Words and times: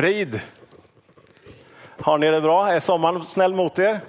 Frid. 0.00 0.40
Har 2.00 2.18
ni 2.18 2.30
det 2.30 2.40
bra? 2.40 2.72
Är 2.72 2.80
sommaren 2.80 3.24
snäll 3.24 3.54
mot 3.54 3.78
er? 3.78 4.00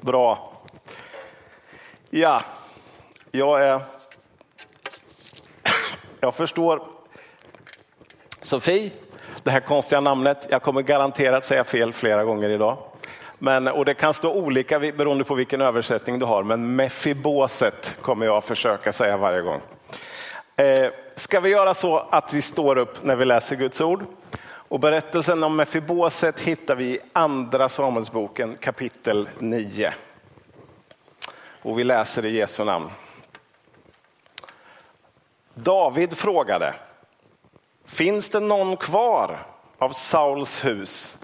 Bra. 0.00 0.52
Ja, 2.10 2.42
jag 3.30 3.64
är... 3.64 3.80
Jag 6.20 6.34
förstår. 6.34 6.82
Sofie, 8.40 8.90
det 9.42 9.50
här 9.50 9.60
konstiga 9.60 10.00
namnet. 10.00 10.46
Jag 10.50 10.62
kommer 10.62 10.82
garanterat 10.82 11.44
säga 11.44 11.64
fel 11.64 11.92
flera 11.92 12.24
gånger 12.24 12.50
idag. 12.50 12.78
Men, 13.38 13.68
och 13.68 13.84
det 13.84 13.94
kan 13.94 14.14
stå 14.14 14.32
olika 14.32 14.78
beroende 14.78 15.24
på 15.24 15.34
vilken 15.34 15.60
översättning 15.60 16.18
du 16.18 16.26
har, 16.26 16.42
men 16.42 16.76
Mefiboset 16.76 17.96
kommer 18.00 18.26
jag 18.26 18.44
försöka 18.44 18.92
säga 18.92 19.16
varje 19.16 19.40
gång. 19.40 19.60
Eh, 20.56 20.90
ska 21.14 21.40
vi 21.40 21.48
göra 21.48 21.74
så 21.74 21.98
att 21.98 22.32
vi 22.32 22.42
står 22.42 22.78
upp 22.78 23.02
när 23.02 23.16
vi 23.16 23.24
läser 23.24 23.56
Guds 23.56 23.80
ord? 23.80 24.04
Och 24.44 24.80
berättelsen 24.80 25.44
om 25.44 25.56
Mefiboset 25.56 26.40
hittar 26.40 26.76
vi 26.76 26.84
i 26.84 26.98
andra 27.12 27.68
Samuelsboken 27.68 28.56
kapitel 28.60 29.28
9. 29.38 29.94
Och 31.62 31.78
vi 31.78 31.84
läser 31.84 32.24
i 32.24 32.36
Jesu 32.36 32.64
namn. 32.64 32.90
David 35.54 36.18
frågade, 36.18 36.74
finns 37.84 38.28
det 38.28 38.40
någon 38.40 38.76
kvar 38.76 39.46
av 39.78 39.90
Sauls 39.90 40.64
hus 40.64 41.18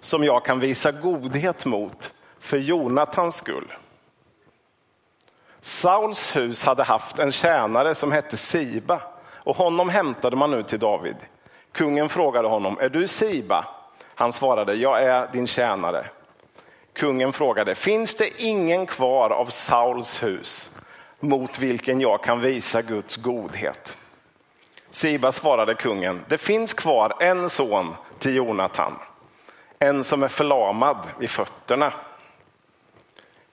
som 0.00 0.24
jag 0.24 0.44
kan 0.44 0.60
visa 0.60 0.92
godhet 0.92 1.64
mot 1.64 2.14
för 2.38 2.56
Jonatans 2.56 3.36
skull? 3.36 3.72
Sauls 5.60 6.36
hus 6.36 6.64
hade 6.64 6.82
haft 6.82 7.18
en 7.18 7.32
tjänare 7.32 7.94
som 7.94 8.12
hette 8.12 8.36
Siba 8.36 9.00
och 9.44 9.56
honom 9.56 9.88
hämtade 9.88 10.36
man 10.36 10.50
nu 10.50 10.62
till 10.62 10.78
David. 10.78 11.16
Kungen 11.72 12.08
frågade 12.08 12.48
honom, 12.48 12.78
är 12.80 12.88
du 12.88 13.08
Siba? 13.08 13.66
Han 14.14 14.32
svarade, 14.32 14.74
jag 14.74 15.02
är 15.02 15.28
din 15.32 15.46
tjänare. 15.46 16.06
Kungen 16.92 17.32
frågade, 17.32 17.74
finns 17.74 18.14
det 18.14 18.42
ingen 18.42 18.86
kvar 18.86 19.30
av 19.30 19.46
Sauls 19.46 20.22
hus 20.22 20.70
mot 21.20 21.58
vilken 21.58 22.00
jag 22.00 22.22
kan 22.22 22.40
visa 22.40 22.82
Guds 22.82 23.16
godhet? 23.16 23.96
Siba 24.90 25.32
svarade 25.32 25.74
kungen, 25.74 26.24
det 26.28 26.38
finns 26.38 26.74
kvar 26.74 27.12
en 27.20 27.50
son 27.50 27.94
till 28.18 28.34
Jonatan, 28.34 28.92
en 29.78 30.04
som 30.04 30.22
är 30.22 30.28
förlamad 30.28 30.98
i 31.20 31.26
fötterna. 31.26 31.92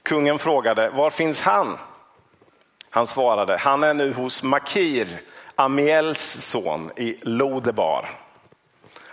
Kungen 0.03 0.39
frågade, 0.39 0.89
var 0.89 1.09
finns 1.09 1.41
han? 1.41 1.77
Han 2.89 3.07
svarade, 3.07 3.57
han 3.57 3.83
är 3.83 3.93
nu 3.93 4.13
hos 4.13 4.43
Makir, 4.43 5.21
Amiels 5.61 6.41
son 6.41 6.91
i 6.95 7.17
Lodebar. 7.21 8.09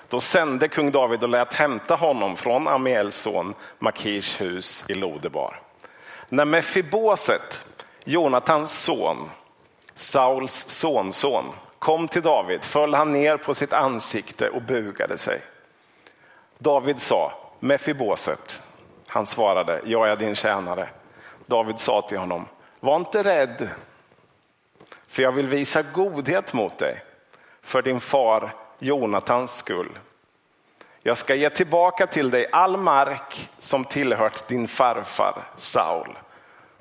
Då 0.09 0.21
sände 0.21 0.69
kung 0.69 0.91
David 0.91 1.23
och 1.23 1.29
lät 1.29 1.55
hämta 1.55 1.95
honom 1.95 2.37
från 2.37 2.69
Amiels 2.69 3.17
son 3.17 3.55
Makirs 3.79 4.41
hus 4.41 4.85
i 4.89 4.95
Lodebar. 4.95 5.61
När 6.29 6.45
Mefiboset, 6.45 7.65
Jonatans 8.05 8.79
son, 8.83 9.31
Sauls 9.95 10.69
sonson, 10.69 11.45
kom 11.79 12.09
till 12.09 12.23
David 12.23 12.65
föll 12.65 12.95
han 12.95 13.13
ner 13.13 13.37
på 13.37 13.55
sitt 13.55 13.73
ansikte 13.73 14.49
och 14.49 14.63
bugade 14.63 15.19
sig. 15.19 15.41
David 16.59 17.01
sa, 17.01 17.33
Mefiboset. 17.61 18.63
Han 19.07 19.27
svarade, 19.27 19.81
jag 19.85 20.09
är 20.09 20.17
din 20.17 20.35
tjänare. 20.35 20.89
David 21.47 21.79
sa 21.79 22.03
till 22.03 22.19
honom, 22.19 22.47
var 22.81 22.97
inte 22.97 23.23
rädd, 23.23 23.69
för 25.09 25.23
jag 25.23 25.33
vill 25.33 25.49
visa 25.49 25.83
godhet 25.83 26.53
mot 26.53 26.79
dig 26.79 27.03
för 27.63 27.83
din 27.83 28.01
far 28.01 28.55
Jonatans 28.79 29.57
skull. 29.57 29.99
Jag 31.03 31.19
ska 31.19 31.35
ge 31.35 31.51
tillbaka 31.51 32.07
till 32.07 32.31
dig 32.31 32.47
all 32.53 32.77
mark 32.77 33.49
som 33.59 33.85
tillhört 33.85 34.49
din 34.49 34.69
farfar 34.69 35.49
Saul 35.57 36.19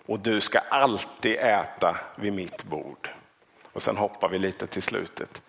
och 0.05 0.20
du 0.20 0.42
ska 0.42 0.60
alltid 0.60 1.36
äta 1.36 1.98
vid 2.16 2.33
mitt 2.33 2.64
bord. 2.64 3.10
Och 3.73 3.82
sen 3.82 3.98
hoppar 3.98 4.30
vi 4.30 4.39
lite 4.39 4.67
till 4.67 4.82
slutet. 4.82 5.42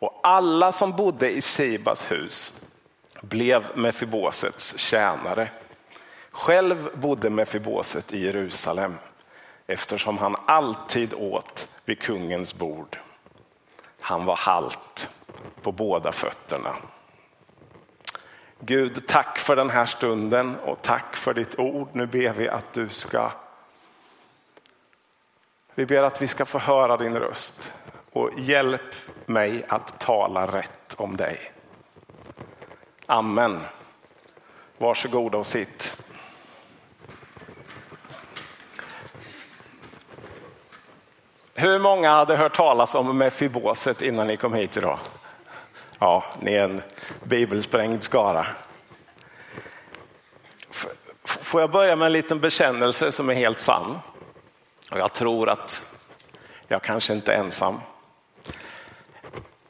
Och 0.00 0.20
alla 0.22 0.72
som 0.72 0.92
bodde 0.92 1.30
i 1.30 1.40
Sibas 1.40 2.10
hus 2.10 2.60
blev 3.20 3.64
Mefibosets 3.74 4.78
tjänare. 4.78 5.48
Själv 6.30 6.90
bodde 6.94 7.30
Mefiboset 7.30 8.12
i 8.12 8.24
Jerusalem 8.24 8.98
eftersom 9.66 10.18
han 10.18 10.36
alltid 10.46 11.14
åt 11.14 11.68
vid 11.88 12.00
kungens 12.00 12.54
bord. 12.54 12.98
Han 14.00 14.24
var 14.24 14.36
halt 14.36 15.08
på 15.62 15.72
båda 15.72 16.12
fötterna. 16.12 16.76
Gud, 18.60 19.06
tack 19.06 19.38
för 19.38 19.56
den 19.56 19.70
här 19.70 19.86
stunden 19.86 20.56
och 20.56 20.82
tack 20.82 21.16
för 21.16 21.34
ditt 21.34 21.58
ord. 21.58 21.88
Nu 21.92 22.06
ber 22.06 22.32
vi 22.32 22.48
att 22.48 22.72
du 22.72 22.88
ska 22.88 23.30
vi 25.74 25.86
ber 25.86 26.02
att 26.02 26.22
vi 26.22 26.26
ska 26.26 26.44
få 26.44 26.58
höra 26.58 26.96
din 26.96 27.18
röst 27.18 27.72
och 28.12 28.30
hjälp 28.38 28.94
mig 29.26 29.64
att 29.68 30.00
tala 30.00 30.46
rätt 30.46 30.94
om 30.96 31.16
dig. 31.16 31.52
Amen. 33.06 33.60
Varsågoda 34.78 35.38
och 35.38 35.46
sitt. 35.46 36.04
Hur 41.60 41.78
många 41.78 42.10
hade 42.10 42.36
hört 42.36 42.54
talas 42.54 42.94
om 42.94 43.18
Mefiboset 43.18 44.02
innan 44.02 44.26
ni 44.26 44.36
kom 44.36 44.54
hit 44.54 44.76
idag? 44.76 44.98
Ja, 45.98 46.24
ni 46.40 46.52
är 46.54 46.64
en 46.64 46.82
bibelsprängd 47.24 48.02
skara. 48.02 48.46
Får 51.24 51.60
jag 51.60 51.70
börja 51.70 51.96
med 51.96 52.06
en 52.06 52.12
liten 52.12 52.40
bekännelse 52.40 53.12
som 53.12 53.28
är 53.28 53.34
helt 53.34 53.60
sann? 53.60 53.98
Och 54.90 54.98
jag 54.98 55.12
tror 55.12 55.48
att 55.48 55.82
jag 56.68 56.82
kanske 56.82 57.12
inte 57.12 57.32
är 57.32 57.38
ensam. 57.38 57.80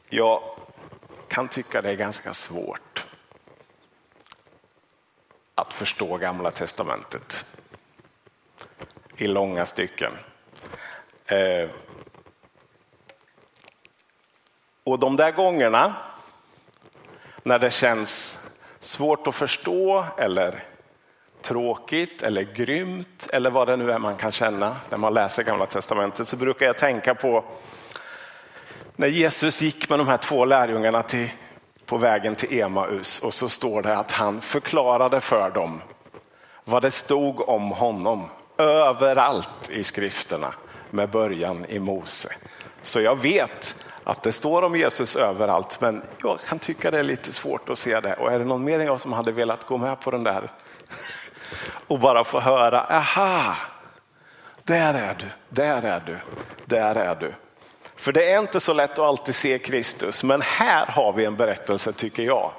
Jag 0.09 0.41
kan 1.27 1.47
tycka 1.47 1.81
det 1.81 1.89
är 1.89 1.95
ganska 1.95 2.33
svårt 2.33 3.05
att 5.55 5.73
förstå 5.73 6.17
Gamla 6.17 6.51
Testamentet 6.51 7.45
i 9.17 9.27
långa 9.27 9.65
stycken. 9.65 10.13
Eh, 11.29 11.69
och 14.83 14.99
de 14.99 15.15
där 15.15 15.31
gångerna 15.31 15.95
när 17.43 17.59
det 17.59 17.71
känns 17.71 18.43
svårt 18.79 19.27
att 19.27 19.35
förstå 19.35 20.05
eller 20.17 20.63
tråkigt 21.41 22.23
eller 22.23 22.41
grymt 22.41 23.27
eller 23.33 23.49
vad 23.49 23.67
det 23.67 23.75
nu 23.75 23.91
är 23.91 23.99
man 23.99 24.15
kan 24.15 24.31
känna 24.31 24.75
när 24.89 24.97
man 24.97 25.13
läser 25.13 25.43
Gamla 25.43 25.65
Testamentet 25.65 26.27
så 26.27 26.37
brukar 26.37 26.65
jag 26.65 26.77
tänka 26.77 27.15
på 27.15 27.43
när 28.95 29.07
Jesus 29.07 29.61
gick 29.61 29.89
med 29.89 29.99
de 29.99 30.07
här 30.07 30.17
två 30.17 30.45
lärjungarna 30.45 31.03
till, 31.03 31.29
på 31.85 31.97
vägen 31.97 32.35
till 32.35 32.59
Emaus 32.59 33.19
och 33.19 33.33
så 33.33 33.49
står 33.49 33.81
det 33.81 33.97
att 33.97 34.11
han 34.11 34.41
förklarade 34.41 35.19
för 35.19 35.49
dem 35.49 35.81
vad 36.63 36.81
det 36.81 36.91
stod 36.91 37.49
om 37.49 37.71
honom 37.71 38.29
överallt 38.57 39.69
i 39.69 39.83
skrifterna 39.83 40.53
med 40.91 41.09
början 41.09 41.65
i 41.65 41.79
Mose. 41.79 42.29
Så 42.81 43.01
jag 43.01 43.21
vet 43.21 43.75
att 44.03 44.23
det 44.23 44.31
står 44.31 44.61
om 44.61 44.75
Jesus 44.75 45.15
överallt, 45.15 45.81
men 45.81 46.03
jag 46.23 46.39
kan 46.39 46.59
tycka 46.59 46.91
det 46.91 46.99
är 46.99 47.03
lite 47.03 47.33
svårt 47.33 47.69
att 47.69 47.79
se 47.79 47.99
det. 47.99 48.13
Och 48.13 48.31
är 48.31 48.39
det 48.39 48.45
någon 48.45 48.63
mer 48.63 48.79
än 48.79 48.85
jag 48.85 49.01
som 49.01 49.13
hade 49.13 49.31
velat 49.31 49.65
gå 49.65 49.77
med 49.77 49.99
på 49.99 50.11
den 50.11 50.23
där 50.23 50.51
och 51.87 51.99
bara 51.99 52.23
få 52.23 52.39
höra, 52.39 52.81
aha, 52.83 53.55
där 54.63 54.93
är 54.93 55.15
du, 55.19 55.25
där 55.49 55.81
är 55.81 55.99
du, 56.05 56.17
där 56.65 56.95
är 56.95 57.15
du. 57.15 57.33
För 57.95 58.11
det 58.11 58.31
är 58.31 58.39
inte 58.39 58.59
så 58.59 58.73
lätt 58.73 58.91
att 58.91 58.99
alltid 58.99 59.35
se 59.35 59.59
Kristus, 59.59 60.23
men 60.23 60.41
här 60.41 60.85
har 60.85 61.13
vi 61.13 61.25
en 61.25 61.35
berättelse 61.35 61.93
tycker 61.93 62.23
jag, 62.23 62.51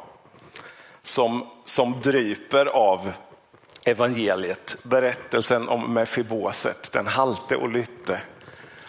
som, 1.03 1.47
som 1.65 2.01
dryper 2.01 2.67
av 2.67 3.13
evangeliet. 3.85 4.77
Berättelsen 4.83 5.69
om 5.69 5.95
Mefiboset, 5.95 6.93
den 6.93 7.07
halte 7.07 7.57
och 7.57 7.69
lytte 7.69 8.21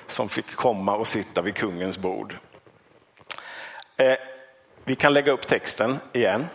som 0.08 0.30
fick 0.30 0.56
komma 0.56 0.96
och 0.96 1.08
sitta 1.08 1.42
vid 1.42 1.56
kungens 1.56 1.98
bord. 1.98 2.38
Eh, 3.98 4.18
vi 4.84 4.96
kan 4.96 5.14
lägga 5.14 5.32
upp 5.32 5.48
texten 5.48 6.00
igen. 6.14 6.48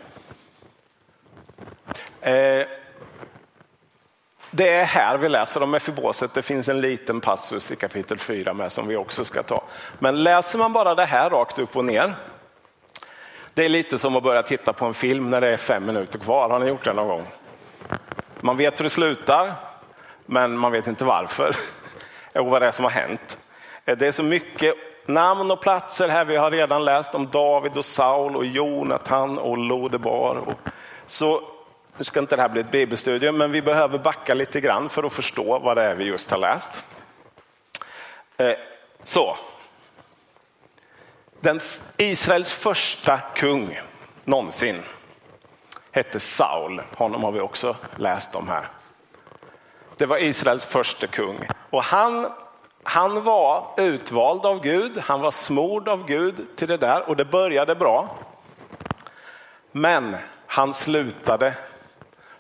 Eh, 2.21 2.67
det 4.51 4.69
är 4.69 4.85
här 4.85 5.19
vi 5.19 5.29
läser 5.29 5.63
om 5.63 5.71
Mefiboset. 5.71 6.35
Det 6.35 6.43
finns 6.43 6.69
en 6.69 6.81
liten 6.81 7.21
passus 7.21 7.71
i 7.71 7.77
kapitel 7.77 8.19
4 8.19 8.55
med 8.55 8.73
som 8.73 8.89
vi 8.89 8.97
också 8.97 9.25
ska 9.25 9.43
ta. 9.43 9.65
Men 9.99 10.23
läser 10.23 10.59
man 10.59 10.73
bara 10.73 10.95
det 10.95 11.05
här 11.05 11.31
rakt 11.31 11.59
upp 11.59 11.77
och 11.77 11.85
ner. 11.85 12.17
Det 13.55 13.65
är 13.65 13.69
lite 13.69 13.99
som 13.99 14.17
att 14.17 14.23
börja 14.23 14.43
titta 14.43 14.73
på 14.73 14.85
en 14.85 14.95
film 14.95 15.31
när 15.31 15.41
det 15.41 15.49
är 15.49 15.57
fem 15.57 15.87
minuter 15.87 16.19
kvar. 16.19 16.51
Har 16.51 16.59
ni 16.59 16.67
gjort 16.67 16.85
det 16.85 16.93
någon 16.93 17.09
gång? 17.09 17.27
Man 18.41 18.57
vet 18.57 18.81
hur 18.81 18.85
det 18.85 18.91
slutar, 18.91 19.55
men 20.27 20.59
man 20.59 20.73
vet 20.73 20.87
inte 20.87 21.05
varför 21.05 21.57
och 22.35 22.47
vad 22.47 22.63
det 22.63 22.67
är 22.67 22.71
som 22.71 22.85
har 22.85 22.93
hänt. 22.93 23.39
Eh, 23.85 23.99
det 23.99 24.07
är 24.07 24.13
så 24.13 24.23
mycket 24.23 24.75
namn 25.07 25.51
och 25.51 25.61
platser 25.61 26.09
här. 26.09 26.25
Vi 26.25 26.37
har 26.37 26.51
redan 26.51 26.85
läst 26.85 27.15
om 27.15 27.31
David 27.31 27.77
och 27.77 27.85
Saul 27.85 28.37
och 28.37 28.47
Jonathan 28.47 29.39
och 29.39 29.59
Lodebar. 29.59 30.37
Och, 30.37 30.69
så 31.07 31.43
nu 31.97 32.05
ska 32.05 32.21
inte 32.21 32.37
det 32.37 32.43
här 32.43 32.49
bli 32.49 32.61
ett 32.61 32.71
bibelstudium, 32.71 33.37
men 33.37 33.53
vi 33.53 33.63
behöver 33.63 33.99
backa 33.99 34.35
lite 34.35 34.61
grann 34.61 34.89
för 34.89 35.03
att 35.03 35.13
förstå 35.13 35.59
vad 35.59 35.77
det 35.77 35.83
är 35.83 35.95
vi 35.95 36.05
just 36.05 36.31
har 36.31 36.39
läst. 36.39 36.85
Eh, 38.37 38.53
så. 39.03 39.37
Den 41.41 41.61
Israels 41.97 42.53
första 42.53 43.19
kung 43.19 43.81
någonsin 44.25 44.83
hette 45.97 46.21
Saul. 46.21 46.83
Honom 46.97 47.25
har 47.25 47.33
vi 47.33 47.41
också 47.41 47.77
läst 47.97 48.35
om 48.35 48.49
här. 48.49 48.69
Det 49.97 50.07
var 50.07 50.23
Israels 50.23 50.65
första 50.65 51.07
kung 51.07 51.49
och 51.71 51.85
han, 51.85 52.33
han 52.83 53.25
var 53.25 53.75
utvald 53.77 54.47
av 54.47 54.63
Gud. 54.63 54.99
Han 54.99 55.21
var 55.21 55.31
smord 55.31 55.89
av 55.89 56.07
Gud 56.07 56.47
till 56.57 56.69
det 56.69 56.77
där 56.77 57.09
och 57.09 57.17
det 57.17 57.25
började 57.25 57.75
bra. 57.75 58.17
Men 59.73 60.17
han 60.47 60.75
slutade 60.75 61.55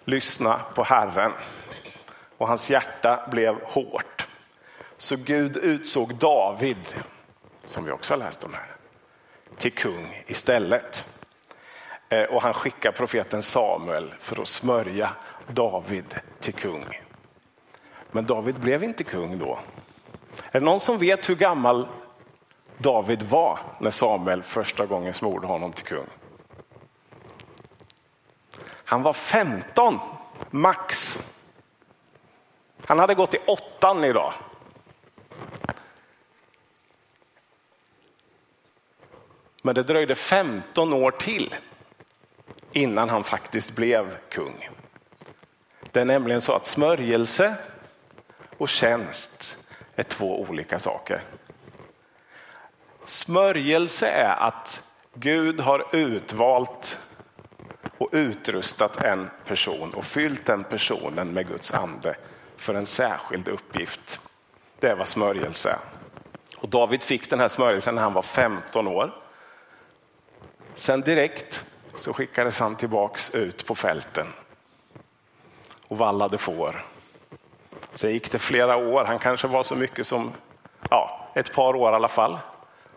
lyssna 0.04 0.60
på 0.74 0.82
Herren 0.82 1.32
och 2.38 2.48
hans 2.48 2.70
hjärta 2.70 3.28
blev 3.30 3.62
hårt. 3.64 4.28
Så 4.96 5.16
Gud 5.16 5.56
utsåg 5.56 6.14
David, 6.14 6.96
som 7.64 7.84
vi 7.84 7.90
också 7.90 8.14
har 8.14 8.18
läst 8.18 8.44
om 8.44 8.54
här, 8.54 8.66
till 9.56 9.72
kung 9.72 10.24
istället. 10.26 11.15
Eh, 12.08 12.22
och 12.22 12.42
han 12.42 12.54
skickar 12.54 12.92
profeten 12.92 13.42
Samuel 13.42 14.14
för 14.20 14.42
att 14.42 14.48
smörja 14.48 15.10
David 15.46 16.20
till 16.40 16.54
kung. 16.54 16.86
Men 18.10 18.26
David 18.26 18.54
blev 18.54 18.84
inte 18.84 19.04
kung 19.04 19.38
då. 19.38 19.58
Är 20.50 20.60
det 20.60 20.66
någon 20.66 20.80
som 20.80 20.98
vet 20.98 21.28
hur 21.28 21.36
gammal 21.36 21.88
David 22.78 23.22
var 23.22 23.58
när 23.80 23.90
Samuel 23.90 24.42
första 24.42 24.86
gången 24.86 25.14
smorde 25.14 25.46
honom 25.46 25.72
till 25.72 25.84
kung? 25.84 26.06
Han 28.68 29.02
var 29.02 29.12
15 29.12 29.98
max. 30.50 31.20
Han 32.86 32.98
hade 32.98 33.14
gått 33.14 33.34
i 33.34 33.38
åttan 33.46 34.04
idag. 34.04 34.32
Men 39.62 39.74
det 39.74 39.82
dröjde 39.82 40.14
15 40.14 40.92
år 40.92 41.10
till 41.10 41.54
innan 42.72 43.08
han 43.08 43.24
faktiskt 43.24 43.76
blev 43.76 44.16
kung. 44.28 44.68
Det 45.92 46.00
är 46.00 46.04
nämligen 46.04 46.40
så 46.40 46.52
att 46.52 46.66
smörjelse 46.66 47.54
och 48.58 48.68
tjänst 48.68 49.58
är 49.96 50.02
två 50.02 50.40
olika 50.40 50.78
saker. 50.78 51.22
Smörjelse 53.04 54.08
är 54.08 54.34
att 54.34 54.82
Gud 55.14 55.60
har 55.60 55.96
utvalt 55.96 56.98
och 57.98 58.08
utrustat 58.12 59.02
en 59.02 59.30
person 59.44 59.94
och 59.94 60.04
fyllt 60.04 60.46
den 60.46 60.64
personen 60.64 61.32
med 61.32 61.48
Guds 61.48 61.74
ande 61.74 62.16
för 62.56 62.74
en 62.74 62.86
särskild 62.86 63.48
uppgift. 63.48 64.20
Det 64.80 64.88
är 64.88 64.96
vad 64.96 65.08
smörjelse 65.08 65.70
är. 65.70 65.78
Och 66.56 66.68
David 66.68 67.02
fick 67.02 67.30
den 67.30 67.40
här 67.40 67.48
smörjelsen 67.48 67.94
när 67.94 68.02
han 68.02 68.12
var 68.12 68.22
15 68.22 68.86
år. 68.86 69.14
Sen 70.74 71.00
direkt 71.00 71.64
så 71.96 72.12
skickades 72.12 72.58
han 72.58 72.76
tillbaks 72.76 73.30
ut 73.30 73.66
på 73.66 73.74
fälten 73.74 74.26
och 75.88 75.98
vallade 75.98 76.38
får. 76.38 76.84
Sen 77.94 78.10
gick 78.10 78.32
det 78.32 78.38
flera 78.38 78.76
år, 78.76 79.04
han 79.04 79.18
kanske 79.18 79.48
var 79.48 79.62
så 79.62 79.74
mycket 79.74 80.06
som 80.06 80.32
ja, 80.90 81.28
ett 81.34 81.52
par 81.52 81.76
år 81.76 81.92
i 81.92 81.94
alla 81.94 82.08
fall. 82.08 82.38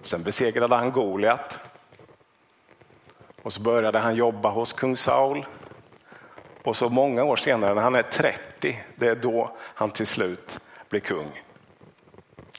Sen 0.01 0.23
besegrade 0.23 0.75
han 0.75 0.91
Goliat. 0.91 1.59
Och 3.41 3.53
så 3.53 3.61
började 3.61 3.99
han 3.99 4.15
jobba 4.15 4.49
hos 4.49 4.73
kung 4.73 4.97
Saul. 4.97 5.45
Och 6.63 6.77
så 6.77 6.89
många 6.89 7.23
år 7.23 7.35
senare 7.35 7.73
när 7.73 7.81
han 7.81 7.95
är 7.95 8.03
30, 8.03 8.83
det 8.95 9.07
är 9.07 9.15
då 9.15 9.55
han 9.59 9.91
till 9.91 10.07
slut 10.07 10.59
blir 10.89 10.99
kung. 10.99 11.43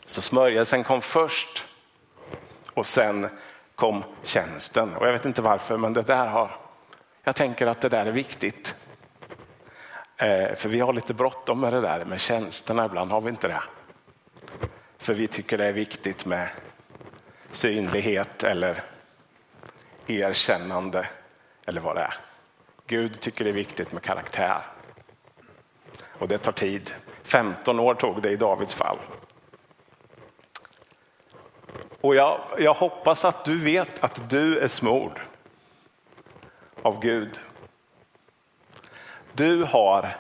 Så 0.07 0.23
smörjelsen 0.23 0.85
kom 0.85 1.03
först 1.03 1.65
och 2.75 2.87
sen 2.87 3.29
kom 3.81 4.05
tjänsten. 4.23 4.95
Och 4.95 5.07
jag 5.07 5.13
vet 5.13 5.25
inte 5.25 5.43
varför, 5.43 5.77
men 5.77 5.93
det 5.93 6.03
där 6.03 6.27
har, 6.27 6.57
jag 7.23 7.37
tänker 7.37 7.67
att 7.67 7.81
det 7.81 7.89
där 7.89 8.07
är 8.07 8.13
viktigt. 8.13 8.75
Eh, 10.17 10.55
för 10.55 10.69
vi 10.69 10.81
har 10.81 10.93
lite 10.93 11.15
bråttom 11.15 11.61
med 11.61 11.73
det 11.73 11.81
där 11.81 12.05
med 12.05 12.21
tjänsterna, 12.21 12.87
ibland 12.87 13.11
har 13.11 13.21
vi 13.21 13.31
inte 13.31 13.49
det. 13.49 13.63
För 14.99 15.15
vi 15.15 15.27
tycker 15.27 15.59
det 15.59 15.65
är 15.65 15.73
viktigt 15.73 16.27
med 16.27 16.49
synlighet 17.51 18.45
eller 18.45 18.83
erkännande 20.07 21.07
eller 21.67 21.81
vad 21.81 21.97
det 21.97 22.03
är. 22.03 22.15
Gud 22.87 23.21
tycker 23.21 23.45
det 23.45 23.51
är 23.51 23.55
viktigt 23.55 23.93
med 23.93 24.03
karaktär. 24.03 24.61
Och 26.19 26.29
det 26.29 26.39
tar 26.39 26.53
tid. 26.53 26.95
15 27.23 27.81
år 27.81 27.95
tog 27.95 28.23
det 28.23 28.31
i 28.31 28.37
Davids 28.37 28.75
fall. 28.75 28.99
Och 32.01 32.15
jag, 32.15 32.41
jag 32.59 32.75
hoppas 32.75 33.25
att 33.25 33.45
du 33.45 33.59
vet 33.59 34.05
att 34.05 34.31
du 34.31 34.59
är 34.59 34.69
smord 34.69 35.21
av 36.83 37.01
Gud. 37.01 37.41
Du 39.33 39.65
har 39.65 40.17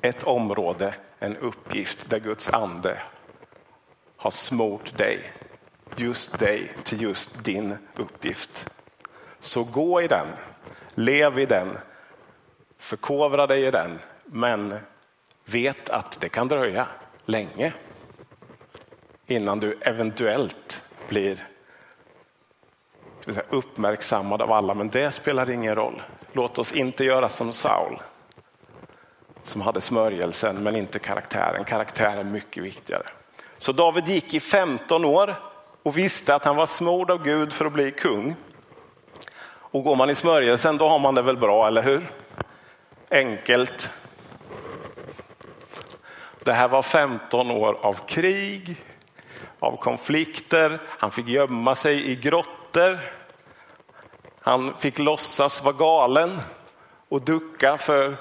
ett 0.00 0.22
område, 0.22 0.94
en 1.18 1.36
uppgift 1.36 2.10
där 2.10 2.18
Guds 2.18 2.50
ande 2.50 2.98
har 4.16 4.30
smort 4.30 4.96
dig, 4.96 5.32
just 5.96 6.38
dig 6.38 6.72
till 6.84 7.02
just 7.02 7.44
din 7.44 7.76
uppgift. 7.96 8.70
Så 9.40 9.64
gå 9.64 10.02
i 10.02 10.08
den, 10.08 10.26
lev 10.94 11.38
i 11.38 11.46
den, 11.46 11.78
förkovra 12.78 13.46
dig 13.46 13.66
i 13.66 13.70
den, 13.70 13.98
men 14.24 14.74
vet 15.44 15.90
att 15.90 16.20
det 16.20 16.28
kan 16.28 16.48
dröja 16.48 16.86
länge 17.24 17.72
innan 19.28 19.60
du 19.60 19.78
eventuellt 19.80 20.82
blir 21.08 21.46
uppmärksammad 23.48 24.42
av 24.42 24.52
alla, 24.52 24.74
men 24.74 24.88
det 24.88 25.10
spelar 25.10 25.50
ingen 25.50 25.74
roll. 25.74 26.02
Låt 26.32 26.58
oss 26.58 26.72
inte 26.72 27.04
göra 27.04 27.28
som 27.28 27.52
Saul 27.52 27.98
som 29.48 29.60
hade 29.60 29.80
smörjelsen 29.80 30.62
men 30.62 30.76
inte 30.76 30.98
karaktären. 30.98 31.64
Karaktären 31.64 32.18
är 32.18 32.24
mycket 32.24 32.62
viktigare. 32.62 33.06
Så 33.58 33.72
David 33.72 34.08
gick 34.08 34.34
i 34.34 34.40
15 34.40 35.04
år 35.04 35.34
och 35.82 35.98
visste 35.98 36.34
att 36.34 36.44
han 36.44 36.56
var 36.56 36.66
smord 36.66 37.10
av 37.10 37.22
Gud 37.22 37.52
för 37.52 37.64
att 37.64 37.72
bli 37.72 37.90
kung. 37.90 38.34
Och 39.70 39.84
går 39.84 39.96
man 39.96 40.10
i 40.10 40.14
smörjelsen 40.14 40.76
då 40.76 40.88
har 40.88 40.98
man 40.98 41.14
det 41.14 41.22
väl 41.22 41.36
bra, 41.36 41.66
eller 41.66 41.82
hur? 41.82 42.10
Enkelt. 43.10 43.90
Det 46.44 46.52
här 46.52 46.68
var 46.68 46.82
15 46.82 47.50
år 47.50 47.78
av 47.82 47.94
krig, 47.94 48.76
av 49.60 49.76
konflikter. 49.76 50.80
Han 50.86 51.10
fick 51.10 51.28
gömma 51.28 51.74
sig 51.74 52.10
i 52.10 52.16
grottor. 52.16 52.98
Han 54.40 54.74
fick 54.78 54.98
låtsas 54.98 55.62
vara 55.62 55.74
galen 55.74 56.40
och 57.08 57.22
ducka 57.22 57.76
för 57.76 58.16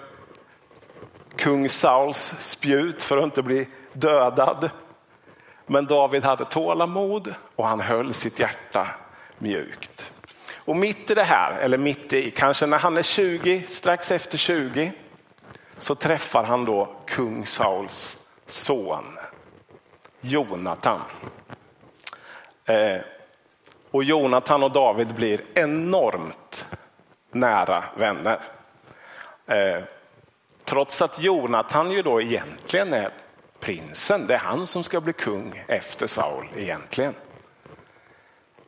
kung 1.35 1.69
Sauls 1.69 2.35
spjut 2.39 3.03
för 3.03 3.17
att 3.17 3.23
inte 3.23 3.43
bli 3.43 3.67
dödad. 3.93 4.69
Men 5.65 5.85
David 5.85 6.23
hade 6.23 6.45
tålamod 6.45 7.33
och 7.55 7.67
han 7.67 7.79
höll 7.79 8.13
sitt 8.13 8.39
hjärta 8.39 8.87
mjukt. 9.37 10.11
Och 10.55 10.75
mitt 10.75 11.11
i 11.11 11.13
det 11.13 11.23
här, 11.23 11.57
eller 11.57 11.77
mitt 11.77 12.13
i, 12.13 12.31
kanske 12.31 12.65
när 12.65 12.77
han 12.77 12.97
är 12.97 13.01
20, 13.01 13.63
strax 13.63 14.11
efter 14.11 14.37
20, 14.37 14.91
så 15.77 15.95
träffar 15.95 16.43
han 16.43 16.65
då 16.65 16.95
kung 17.05 17.45
Sauls 17.45 18.17
son 18.47 19.16
Jonatan. 20.21 21.01
Eh, 22.65 22.97
och 23.91 24.03
Jonatan 24.03 24.63
och 24.63 24.71
David 24.71 25.15
blir 25.15 25.41
enormt 25.53 26.67
nära 27.31 27.83
vänner. 27.97 28.39
Eh, 29.45 29.83
trots 30.63 31.01
att 31.01 31.19
Jonatan 31.19 31.91
ju 31.91 32.01
då 32.01 32.21
egentligen 32.21 32.93
är 32.93 33.11
prinsen, 33.59 34.27
det 34.27 34.33
är 34.33 34.39
han 34.39 34.67
som 34.67 34.83
ska 34.83 35.01
bli 35.01 35.13
kung 35.13 35.63
efter 35.67 36.07
Saul 36.07 36.47
egentligen. 36.55 37.13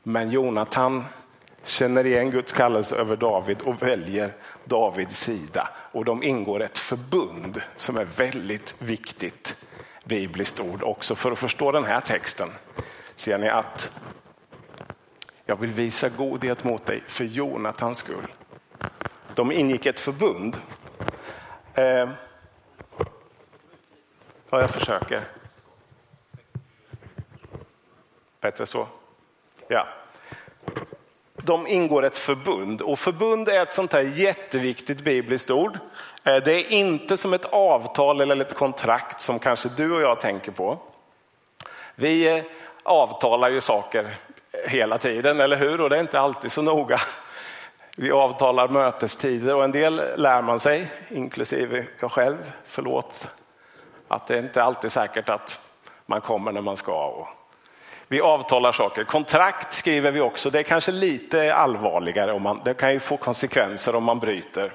Men 0.03 0.32
Jonatan 0.32 1.06
känner 1.63 2.06
igen 2.06 2.32
Guds 2.32 2.53
kallelse 2.53 2.96
över 2.96 3.15
David 3.15 3.62
och 3.62 3.84
väljer 3.84 4.34
Davids 4.63 5.20
sida. 5.20 5.70
Och 5.91 6.06
de 6.06 6.24
ingår 6.24 6.62
ett 6.62 6.77
förbund 6.77 7.62
som 7.75 7.98
är 7.98 8.06
väldigt 8.06 8.75
viktigt 8.79 9.56
bibliskt 10.03 10.60
ord 10.60 10.84
också 10.84 11.15
för 11.15 11.32
att 11.32 11.39
förstå 11.39 11.72
den 11.72 11.86
här 11.86 12.01
texten. 12.01 12.50
Ser 13.15 13.38
ni 13.38 13.50
att 13.50 13.91
jag 15.46 15.56
vill 15.56 15.70
visa 15.70 16.10
godhet 16.10 16.63
mot 16.63 16.86
dig 16.86 17.03
för 17.08 17.24
Jonatans 17.24 17.98
skull. 17.98 18.27
De 19.36 19.51
ingick 19.51 19.86
ett 19.86 20.00
förbund. 20.00 20.58
Eh, 21.74 22.10
ja, 24.50 24.62
jag 24.62 24.70
försöker. 24.70 25.24
Bättre 28.41 28.65
så? 28.65 28.88
Ja. 29.68 29.88
De 31.36 31.68
ingår 31.68 32.06
ett 32.06 32.18
förbund 32.18 32.82
och 32.82 33.00
förbund 33.00 33.50
är 33.50 33.62
ett 33.62 33.74
sånt 33.74 33.94
här 33.94 34.01
jätteviktigt 34.01 35.03
bibliskt 35.03 35.51
ord. 35.51 35.79
Eh, 36.29 36.43
det 36.43 36.53
är 36.53 36.71
inte 36.71 37.17
som 37.17 37.33
ett 37.33 37.45
avtal 37.45 38.21
eller 38.21 38.41
ett 38.41 38.55
kontrakt 38.55 39.21
som 39.21 39.39
kanske 39.39 39.69
du 39.69 39.91
och 39.91 40.01
jag 40.01 40.19
tänker 40.19 40.51
på. 40.51 40.77
Vi 41.95 42.27
eh, 42.27 42.43
avtalar 42.83 43.50
ju 43.50 43.62
saker 43.62 44.15
hela 44.67 44.98
tiden, 44.98 45.39
eller 45.39 45.57
hur? 45.57 45.81
Och 45.81 45.89
det 45.89 45.95
är 45.95 46.00
inte 46.00 46.19
alltid 46.19 46.51
så 46.51 46.62
noga. 46.62 47.00
Vi 47.98 48.12
avtalar 48.12 48.67
mötestider 48.67 49.55
och 49.55 49.63
en 49.63 49.71
del 49.71 50.01
lär 50.15 50.41
man 50.41 50.59
sig, 50.59 50.88
inklusive 51.09 51.86
jag 52.00 52.12
själv. 52.12 52.51
Förlåt 52.65 53.29
att 54.07 54.27
det 54.27 54.38
inte 54.38 54.63
alltid 54.63 54.86
är 54.86 54.89
säkert 54.89 55.29
att 55.29 55.59
man 56.05 56.21
kommer 56.21 56.51
när 56.51 56.62
man 56.62 56.77
ska. 56.77 57.27
Vi 58.07 58.21
avtalar 58.21 58.71
saker. 58.71 59.03
Kontrakt 59.03 59.74
skriver 59.74 60.12
vi 60.12 60.19
också. 60.19 60.50
Det 60.50 60.59
är 60.59 60.63
kanske 60.63 60.91
lite 60.91 61.53
allvarligare. 61.55 62.33
Om 62.33 62.41
man, 62.41 62.62
det 62.65 62.74
kan 62.74 62.93
ju 62.93 63.00
få 63.00 63.17
konsekvenser 63.17 63.95
om 63.95 64.03
man 64.03 64.19
bryter. 64.19 64.74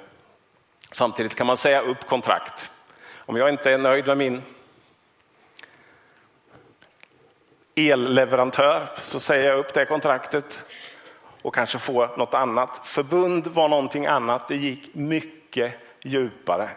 Samtidigt 0.95 1.35
kan 1.35 1.47
man 1.47 1.57
säga 1.57 1.81
upp 1.81 2.07
kontrakt. 2.07 2.73
Om 3.19 3.37
jag 3.37 3.49
inte 3.49 3.71
är 3.71 3.79
nöjd 3.79 4.07
med 4.07 4.19
min 4.19 4.43
elleverantör 7.75 8.89
så 9.03 9.21
säger 9.21 9.49
jag 9.49 9.59
upp 9.59 9.75
det 9.75 9.85
kontraktet 9.85 10.65
och 11.43 11.55
kanske 11.55 11.79
får 11.79 12.17
något 12.17 12.35
annat. 12.35 12.81
Förbund 12.87 13.47
var 13.47 13.69
någonting 13.69 14.07
annat. 14.07 14.49
Det 14.49 14.57
gick 14.57 14.95
mycket 14.95 15.73
djupare. 16.03 16.71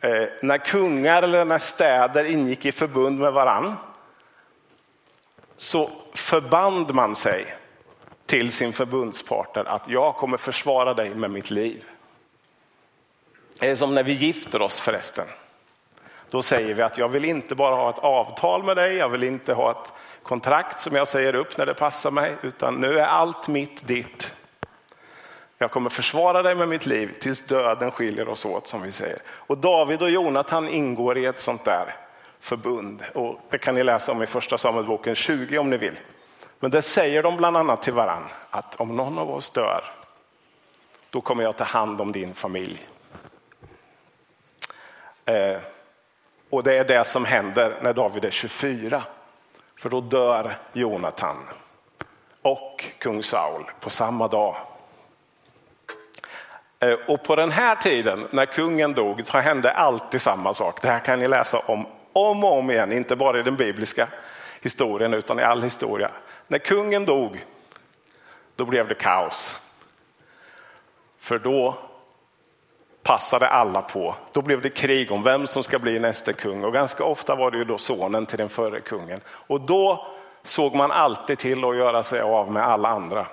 Eh, 0.00 0.26
när 0.42 0.58
kungar 0.58 1.22
eller 1.22 1.44
när 1.44 1.58
städer 1.58 2.24
ingick 2.24 2.66
i 2.66 2.72
förbund 2.72 3.18
med 3.18 3.32
varann 3.32 3.76
så 5.56 5.90
förband 6.14 6.94
man 6.94 7.14
sig 7.14 7.54
till 8.26 8.52
sin 8.52 8.72
förbundspartner 8.72 9.64
att 9.64 9.88
jag 9.88 10.16
kommer 10.16 10.36
försvara 10.36 10.94
dig 10.94 11.14
med 11.14 11.30
mitt 11.30 11.50
liv. 11.50 11.84
Det 13.60 13.70
är 13.70 13.76
som 13.76 13.94
när 13.94 14.02
vi 14.02 14.12
gifter 14.12 14.62
oss 14.62 14.80
förresten. 14.80 15.26
Då 16.30 16.42
säger 16.42 16.74
vi 16.74 16.82
att 16.82 16.98
jag 16.98 17.08
vill 17.08 17.24
inte 17.24 17.54
bara 17.54 17.74
ha 17.74 17.90
ett 17.90 17.98
avtal 17.98 18.62
med 18.62 18.76
dig, 18.76 18.96
jag 18.96 19.08
vill 19.08 19.22
inte 19.22 19.52
ha 19.52 19.70
ett 19.70 19.92
kontrakt 20.22 20.80
som 20.80 20.96
jag 20.96 21.08
säger 21.08 21.34
upp 21.34 21.58
när 21.58 21.66
det 21.66 21.74
passar 21.74 22.10
mig, 22.10 22.36
utan 22.42 22.74
nu 22.74 22.98
är 22.98 23.06
allt 23.06 23.48
mitt 23.48 23.86
ditt. 23.86 24.34
Jag 25.58 25.70
kommer 25.70 25.90
försvara 25.90 26.42
dig 26.42 26.54
med 26.54 26.68
mitt 26.68 26.86
liv 26.86 27.14
tills 27.20 27.46
döden 27.46 27.90
skiljer 27.90 28.28
oss 28.28 28.44
åt 28.44 28.66
som 28.66 28.82
vi 28.82 28.92
säger. 28.92 29.18
Och 29.28 29.58
David 29.58 30.02
och 30.02 30.10
Jonathan 30.10 30.68
ingår 30.68 31.18
i 31.18 31.26
ett 31.26 31.40
sånt 31.40 31.64
där 31.64 31.96
förbund. 32.40 33.02
Och 33.14 33.40
det 33.50 33.58
kan 33.58 33.74
ni 33.74 33.82
läsa 33.82 34.12
om 34.12 34.22
i 34.22 34.26
första 34.26 34.58
Samuelboken 34.58 35.14
20 35.14 35.58
om 35.58 35.70
ni 35.70 35.76
vill. 35.76 35.98
Men 36.60 36.70
det 36.70 36.82
säger 36.82 37.22
de 37.22 37.36
bland 37.36 37.56
annat 37.56 37.82
till 37.82 37.92
varann 37.92 38.28
att 38.50 38.76
om 38.76 38.96
någon 38.96 39.18
av 39.18 39.30
oss 39.30 39.50
dör, 39.50 39.84
då 41.10 41.20
kommer 41.20 41.42
jag 41.42 41.56
ta 41.56 41.64
hand 41.64 42.00
om 42.00 42.12
din 42.12 42.34
familj. 42.34 42.86
Eh, 45.24 45.58
och 46.50 46.62
det 46.62 46.76
är 46.76 46.84
det 46.84 47.04
som 47.04 47.24
händer 47.24 47.78
när 47.82 47.92
David 47.92 48.24
är 48.24 48.30
24. 48.30 49.02
För 49.76 49.88
då 49.88 50.00
dör 50.00 50.58
Jonathan 50.72 51.36
och 52.42 52.84
kung 52.98 53.22
Saul 53.22 53.70
på 53.80 53.90
samma 53.90 54.28
dag. 54.28 54.56
Eh, 56.80 56.96
och 57.08 57.24
på 57.24 57.36
den 57.36 57.50
här 57.50 57.76
tiden 57.76 58.28
när 58.30 58.46
kungen 58.46 58.94
dog 58.94 59.26
så 59.26 59.38
hände 59.38 59.72
alltid 59.72 60.20
samma 60.20 60.54
sak. 60.54 60.82
Det 60.82 60.88
här 60.88 60.98
kan 60.98 61.18
ni 61.18 61.28
läsa 61.28 61.58
om 61.58 61.86
om 62.12 62.44
och 62.44 62.58
om 62.58 62.70
igen, 62.70 62.92
inte 62.92 63.16
bara 63.16 63.40
i 63.40 63.42
den 63.42 63.56
bibliska 63.56 64.08
historien 64.60 65.14
utan 65.14 65.40
i 65.40 65.42
all 65.42 65.62
historia. 65.62 66.10
När 66.48 66.58
kungen 66.58 67.04
dog, 67.04 67.44
då 68.56 68.64
blev 68.64 68.88
det 68.88 68.94
kaos. 68.94 69.66
För 71.18 71.38
då 71.38 71.78
passade 73.02 73.48
alla 73.48 73.82
på. 73.82 74.14
Då 74.32 74.42
blev 74.42 74.62
det 74.62 74.70
krig 74.70 75.12
om 75.12 75.22
vem 75.22 75.46
som 75.46 75.62
ska 75.62 75.78
bli 75.78 75.98
nästa 75.98 76.32
kung 76.32 76.64
och 76.64 76.72
ganska 76.72 77.04
ofta 77.04 77.34
var 77.34 77.50
det 77.50 77.58
ju 77.58 77.64
då 77.64 77.78
sonen 77.78 78.26
till 78.26 78.38
den 78.38 78.48
förre 78.48 78.80
kungen. 78.80 79.20
Och 79.28 79.60
då 79.60 80.06
såg 80.42 80.74
man 80.74 80.90
alltid 80.90 81.38
till 81.38 81.64
att 81.64 81.76
göra 81.76 82.02
sig 82.02 82.20
av 82.20 82.52
med 82.52 82.62
alla 82.62 82.88
andra 82.88 83.26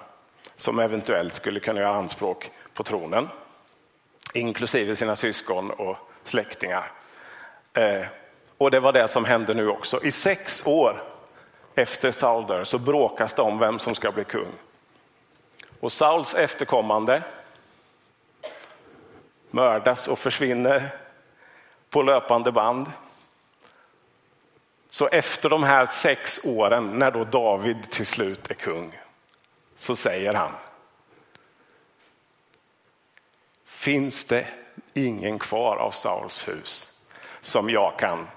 som 0.55 0.79
eventuellt 0.79 1.35
skulle 1.35 1.59
kunna 1.59 1.81
göra 1.81 1.95
anspråk 1.95 2.51
på 2.73 2.83
tronen. 2.83 3.29
Inklusive 4.33 4.95
sina 4.95 5.15
syskon 5.15 5.71
och 5.71 5.97
släktingar. 6.23 6.91
Eh, 7.73 8.05
och 8.57 8.71
det 8.71 8.79
var 8.79 8.93
det 8.93 9.07
som 9.07 9.25
hände 9.25 9.53
nu 9.53 9.69
också. 9.69 10.03
I 10.03 10.11
sex 10.11 10.63
år 10.65 11.03
efter 11.75 12.11
Saul 12.11 12.47
dör 12.47 12.63
så 12.63 12.77
bråkas 12.77 13.33
det 13.33 13.41
om 13.41 13.59
vem 13.59 13.79
som 13.79 13.95
ska 13.95 14.11
bli 14.11 14.23
kung. 14.23 14.51
Och 15.79 15.91
Sauls 15.91 16.33
efterkommande 16.35 17.23
mördas 19.49 20.07
och 20.07 20.19
försvinner 20.19 20.95
på 21.89 22.01
löpande 22.01 22.51
band. 22.51 22.91
Så 24.89 25.07
efter 25.07 25.49
de 25.49 25.63
här 25.63 25.85
sex 25.85 26.39
åren, 26.43 26.99
när 26.99 27.11
då 27.11 27.23
David 27.23 27.91
till 27.91 28.05
slut 28.05 28.49
är 28.49 28.53
kung, 28.53 28.99
så 29.77 29.95
säger 29.95 30.33
han. 30.33 30.51
Finns 33.65 34.25
det 34.25 34.47
ingen 34.93 35.39
kvar 35.39 35.77
av 35.77 35.91
Sauls 35.91 36.47
hus 36.47 37.01
som 37.41 37.69
jag 37.69 37.99
kan 37.99 38.27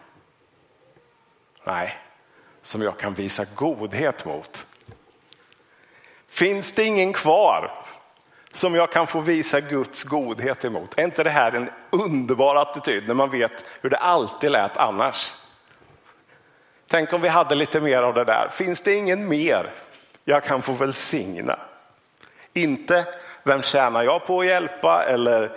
Nej, 1.65 1.99
som 2.63 2.83
jag 2.83 2.99
kan 2.99 3.15
visa 3.15 3.45
godhet 3.55 4.25
mot. 4.25 4.67
Finns 6.27 6.73
det 6.73 6.85
ingen 6.85 7.13
kvar 7.13 7.85
som 8.53 8.75
jag 8.75 8.93
kan 8.93 9.07
få 9.07 9.21
visa 9.21 9.61
Guds 9.61 10.05
godhet 10.05 10.65
emot? 10.65 10.99
Är 10.99 11.05
inte 11.05 11.25
det 11.25 11.31
här 11.31 11.53
en 11.53 11.71
underbar 11.91 12.57
attityd 12.57 13.09
när 13.09 13.15
man 13.15 13.31
vet 13.31 13.65
hur 13.81 13.91
det 13.91 13.97
alltid 13.97 14.51
lät 14.51 14.77
annars? 14.77 15.35
Tänk 16.89 17.13
om 17.13 17.21
vi 17.21 17.29
hade 17.29 17.55
lite 17.55 17.81
mer 17.81 18.03
av 18.03 18.15
det 18.15 18.25
där. 18.25 18.49
Finns 18.53 18.81
det 18.81 18.95
ingen 18.95 19.29
mer 19.29 19.71
jag 20.25 20.45
kan 20.45 20.63
få 20.63 20.73
välsigna? 20.73 21.59
Inte 22.53 23.07
vem 23.43 23.63
tjänar 23.63 24.03
jag 24.03 24.27
på 24.27 24.41
att 24.41 24.47
hjälpa 24.47 25.05
eller 25.05 25.57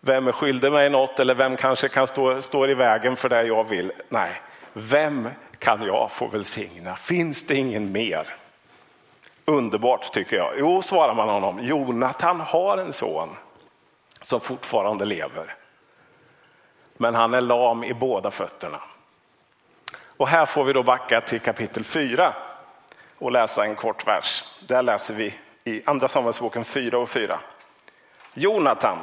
vem 0.00 0.28
är 0.28 0.32
skyldig 0.32 0.72
mig 0.72 0.90
något 0.90 1.20
eller 1.20 1.34
vem 1.34 1.56
kanske 1.56 1.88
kan 1.88 2.06
stå, 2.06 2.42
stå 2.42 2.66
i 2.66 2.74
vägen 2.74 3.16
för 3.16 3.28
det 3.28 3.42
jag 3.42 3.68
vill. 3.68 3.92
Nej, 4.08 4.30
vem 4.72 5.28
kan 5.58 5.82
jag 5.82 6.10
få 6.10 6.26
välsigna? 6.26 6.96
Finns 6.96 7.46
det 7.46 7.54
ingen 7.54 7.92
mer? 7.92 8.34
Underbart 9.44 10.12
tycker 10.12 10.36
jag. 10.36 10.52
Jo, 10.58 10.82
svarar 10.82 11.14
man 11.14 11.28
honom. 11.28 11.58
Jonathan 11.58 12.40
har 12.40 12.78
en 12.78 12.92
son 12.92 13.36
som 14.22 14.40
fortfarande 14.40 15.04
lever. 15.04 15.54
Men 16.96 17.14
han 17.14 17.34
är 17.34 17.40
lam 17.40 17.84
i 17.84 17.94
båda 17.94 18.30
fötterna. 18.30 18.80
Och 20.16 20.28
här 20.28 20.46
får 20.46 20.64
vi 20.64 20.72
då 20.72 20.82
backa 20.82 21.20
till 21.20 21.40
kapitel 21.40 21.84
4 21.84 22.34
och 23.18 23.32
läsa 23.32 23.64
en 23.64 23.76
kort 23.76 24.06
vers. 24.06 24.44
Där 24.68 24.82
läser 24.82 25.14
vi 25.14 25.34
i 25.64 25.82
Andra 25.86 26.08
Samuelsboken 26.08 26.64
4 26.64 26.98
och 26.98 27.08
4. 27.08 27.38
Jonathan, 28.34 28.98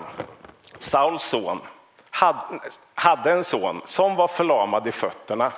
Sauls 0.80 1.24
son, 1.24 1.60
hade 2.94 3.32
en 3.32 3.44
son 3.44 3.82
som 3.86 4.16
var 4.16 4.28
förlamad 4.28 4.88
i 4.88 4.92
fötterna. 4.92 5.52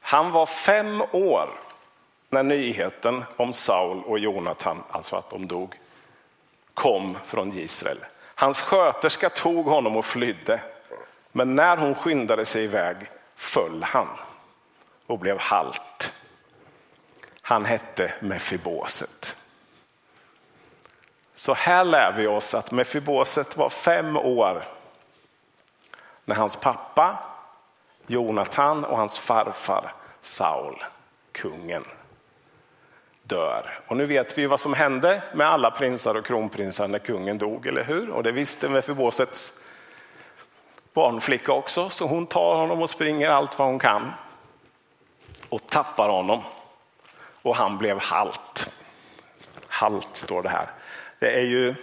Han 0.00 0.30
var 0.30 0.46
fem 0.46 1.02
år 1.12 1.48
när 2.28 2.42
nyheten 2.42 3.24
om 3.36 3.52
Saul 3.52 4.02
och 4.04 4.18
Jonathan, 4.18 4.82
alltså 4.90 5.16
att 5.16 5.30
de 5.30 5.46
dog, 5.46 5.74
kom 6.74 7.18
från 7.24 7.52
Israel. 7.52 7.98
Hans 8.34 8.60
sköterska 8.60 9.30
tog 9.30 9.66
honom 9.66 9.96
och 9.96 10.04
flydde. 10.04 10.60
Men 11.32 11.56
när 11.56 11.76
hon 11.76 11.94
skyndade 11.94 12.44
sig 12.44 12.64
iväg 12.64 12.96
föll 13.36 13.82
han 13.82 14.08
och 15.06 15.18
blev 15.18 15.38
halt. 15.38 16.12
Han 17.42 17.64
hette 17.64 18.12
Mefiboset. 18.20 19.36
Så 21.34 21.54
här 21.54 21.84
lär 21.84 22.12
vi 22.12 22.26
oss 22.26 22.54
att 22.54 22.70
Mefiboset 22.70 23.56
var 23.56 23.68
fem 23.68 24.16
år 24.16 24.64
när 26.24 26.34
hans 26.36 26.56
pappa 26.56 27.18
Jonathan 28.06 28.84
och 28.84 28.96
hans 28.96 29.18
farfar 29.18 29.92
Saul, 30.22 30.84
kungen, 31.32 31.84
dör. 33.28 33.78
Och 33.86 33.96
nu 33.96 34.06
vet 34.06 34.38
vi 34.38 34.46
vad 34.46 34.60
som 34.60 34.74
hände 34.74 35.22
med 35.34 35.46
alla 35.46 35.70
prinsar 35.70 36.14
och 36.14 36.26
kronprinsar 36.26 36.88
när 36.88 36.98
kungen 36.98 37.38
dog, 37.38 37.66
eller 37.66 37.84
hur? 37.84 38.10
Och 38.10 38.22
det 38.22 38.32
visste 38.32 38.68
Mefibosets 38.68 39.52
barnflicka 40.92 41.52
också, 41.52 41.90
så 41.90 42.06
hon 42.06 42.26
tar 42.26 42.56
honom 42.56 42.82
och 42.82 42.90
springer 42.90 43.30
allt 43.30 43.58
vad 43.58 43.68
hon 43.68 43.78
kan 43.78 44.12
och 45.48 45.66
tappar 45.66 46.08
honom. 46.08 46.42
Och 47.42 47.56
han 47.56 47.78
blev 47.78 48.02
halt. 48.02 48.70
Halt 49.66 50.08
står 50.12 50.42
det 50.42 50.48
här. 50.48 50.66
Det 51.18 51.34
är 51.34 51.44
ju 51.44 51.74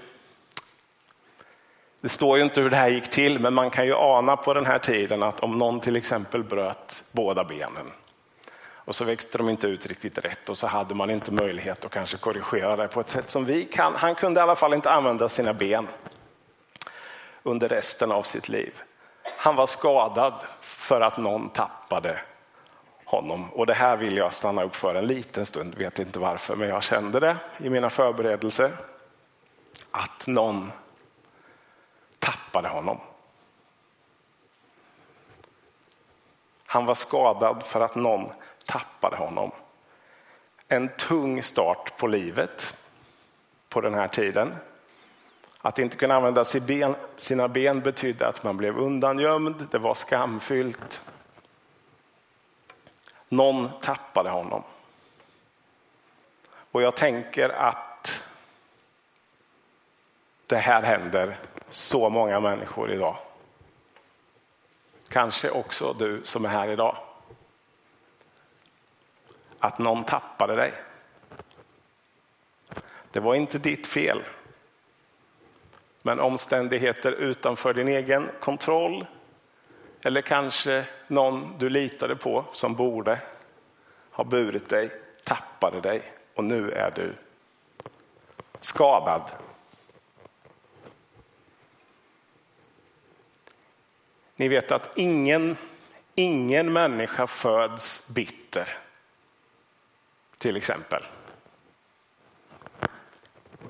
det 2.02 2.10
står 2.10 2.38
ju 2.38 2.44
inte 2.44 2.62
hur 2.62 2.70
det 2.70 2.76
här 2.76 2.90
gick 2.90 3.10
till, 3.10 3.40
men 3.40 3.54
man 3.54 3.70
kan 3.70 3.86
ju 3.86 3.96
ana 3.96 4.38
på 4.38 4.54
den 4.54 4.66
här 4.66 4.80
tiden 4.80 5.24
att 5.24 5.40
om 5.40 5.58
någon 5.58 5.80
till 5.80 5.96
exempel 5.96 6.44
bröt 6.44 7.04
båda 7.12 7.44
benen 7.44 7.92
och 8.86 8.96
så 8.96 9.06
växte 9.06 9.38
de 9.38 9.50
inte 9.50 9.68
ut 9.68 9.86
riktigt 9.86 10.18
rätt 10.18 10.50
och 10.50 10.58
så 10.58 10.68
hade 10.68 10.96
man 10.96 11.10
inte 11.10 11.32
möjlighet 11.32 11.86
att 11.86 11.92
kanske 11.92 12.18
korrigera 12.18 12.76
det 12.76 12.88
på 12.88 13.00
ett 13.00 13.10
sätt 13.10 13.30
som 13.30 13.46
vi 13.46 13.66
kan. 13.66 13.96
Han 13.96 14.16
kunde 14.16 14.40
i 14.40 14.44
alla 14.44 14.56
fall 14.56 14.74
inte 14.74 14.92
använda 14.92 15.30
sina 15.30 15.54
ben 15.54 15.88
under 17.44 17.70
resten 17.70 18.12
av 18.12 18.24
sitt 18.24 18.50
liv. 18.50 18.82
Han 19.38 19.56
var 19.56 19.66
skadad 19.66 20.34
för 20.62 21.02
att 21.02 21.18
någon 21.18 21.50
tappade 21.50 22.20
honom. 23.06 23.52
Och 23.54 23.66
det 23.66 23.74
här 23.74 23.98
vill 23.98 24.18
jag 24.18 24.34
stanna 24.34 24.64
upp 24.64 24.76
för 24.76 24.96
en 24.96 25.08
liten 25.08 25.46
stund, 25.46 25.76
vet 25.76 26.00
inte 26.00 26.20
varför, 26.20 26.56
men 26.56 26.70
jag 26.70 26.84
kände 26.84 27.20
det 27.20 27.38
i 27.58 27.70
mina 27.70 27.90
förberedelser. 27.90 28.72
Att 29.92 30.28
någon 30.28 30.72
tappade 32.20 32.68
honom. 32.68 33.00
Han 36.66 36.86
var 36.86 36.96
skadad 36.96 37.64
för 37.64 37.82
att 37.82 37.96
någon 37.96 38.32
tappade 38.66 39.16
honom. 39.16 39.52
En 40.68 40.90
tung 40.98 41.44
start 41.44 41.98
på 41.98 42.08
livet 42.08 42.78
på 43.70 43.82
den 43.82 43.94
här 43.94 44.08
tiden. 44.08 44.56
Att 45.62 45.80
inte 45.80 45.98
kunna 45.98 46.16
använda 46.16 46.46
sina 47.18 47.48
ben 47.48 47.82
betydde 47.82 48.28
att 48.28 48.44
man 48.44 48.58
blev 48.58 48.78
undangömd, 48.78 49.68
det 49.72 49.78
var 49.78 49.96
skamfyllt. 49.96 51.02
Någon 53.30 53.70
tappade 53.82 54.30
honom. 54.30 54.64
Och 56.72 56.82
jag 56.82 56.96
tänker 56.96 57.50
att 57.50 58.24
det 60.48 60.58
här 60.58 60.82
händer 60.82 61.40
så 61.70 62.10
många 62.10 62.40
människor 62.40 62.92
idag. 62.92 63.18
Kanske 65.08 65.50
också 65.50 65.94
du 65.94 66.22
som 66.24 66.46
är 66.46 66.50
här 66.50 66.70
idag. 66.70 66.98
Att 69.66 69.78
någon 69.78 70.04
tappade 70.04 70.56
dig. 70.56 70.74
Det 73.12 73.20
var 73.20 73.36
inte 73.36 73.58
ditt 73.58 73.88
fel. 73.88 74.24
Men 76.02 76.20
omständigheter 76.20 77.12
utanför 77.12 77.74
din 77.74 77.88
egen 77.88 78.30
kontroll 78.40 79.06
eller 80.02 80.22
kanske 80.22 80.86
någon 81.08 81.58
du 81.58 81.70
litade 81.70 82.16
på 82.16 82.46
som 82.54 82.76
borde 82.76 83.20
ha 84.12 84.24
burit 84.24 84.70
dig, 84.70 84.90
tappade 85.24 85.82
dig 85.82 86.12
och 86.36 86.44
nu 86.44 86.72
är 86.72 86.92
du 86.92 87.14
skadad. 88.62 89.32
Ni 94.36 94.48
vet 94.48 94.72
att 94.72 94.98
ingen, 94.98 95.58
ingen 96.16 96.74
människa 96.74 97.28
föds 97.28 98.08
bitter. 98.08 98.85
Till 100.46 100.58
exempel. 100.58 101.04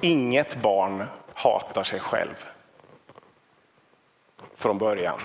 Inget 0.02 0.56
barn 0.56 1.06
hatar 1.34 1.84
sig 1.84 2.00
själv 2.00 2.50
från 4.56 4.78
början. 4.78 5.20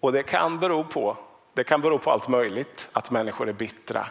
Och 0.00 0.12
det 0.12 0.22
kan 0.22 0.60
bero 0.60 0.84
på, 0.84 1.16
det 1.54 1.64
kan 1.64 1.80
bero 1.80 1.98
på 1.98 2.10
allt 2.10 2.28
möjligt, 2.28 2.88
att 2.92 3.10
människor 3.10 3.48
är 3.48 3.52
bittra. 3.52 4.06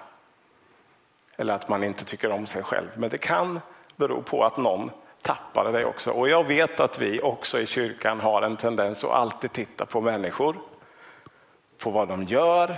Eller 1.36 1.54
att 1.54 1.70
man 1.70 1.84
inte 1.84 2.06
tycker 2.06 2.32
om 2.32 2.48
sig 2.48 2.64
själv. 2.64 2.90
Men 2.96 3.10
det 3.10 3.18
kan 3.18 3.60
bero 3.96 4.22
på 4.22 4.46
att 4.46 4.58
någon 4.58 4.92
tappade 5.22 5.72
dig 5.72 5.86
också. 5.86 6.12
Och 6.12 6.30
jag 6.30 6.48
vet 6.48 6.80
att 6.80 7.00
vi 7.00 7.22
också 7.22 7.60
i 7.60 7.66
kyrkan 7.66 8.20
har 8.20 8.42
en 8.42 8.58
tendens 8.58 9.04
att 9.04 9.12
alltid 9.12 9.52
titta 9.52 9.86
på 9.86 10.02
människor. 10.02 10.56
På 11.86 11.92
vad 11.92 12.08
de 12.08 12.24
gör. 12.24 12.78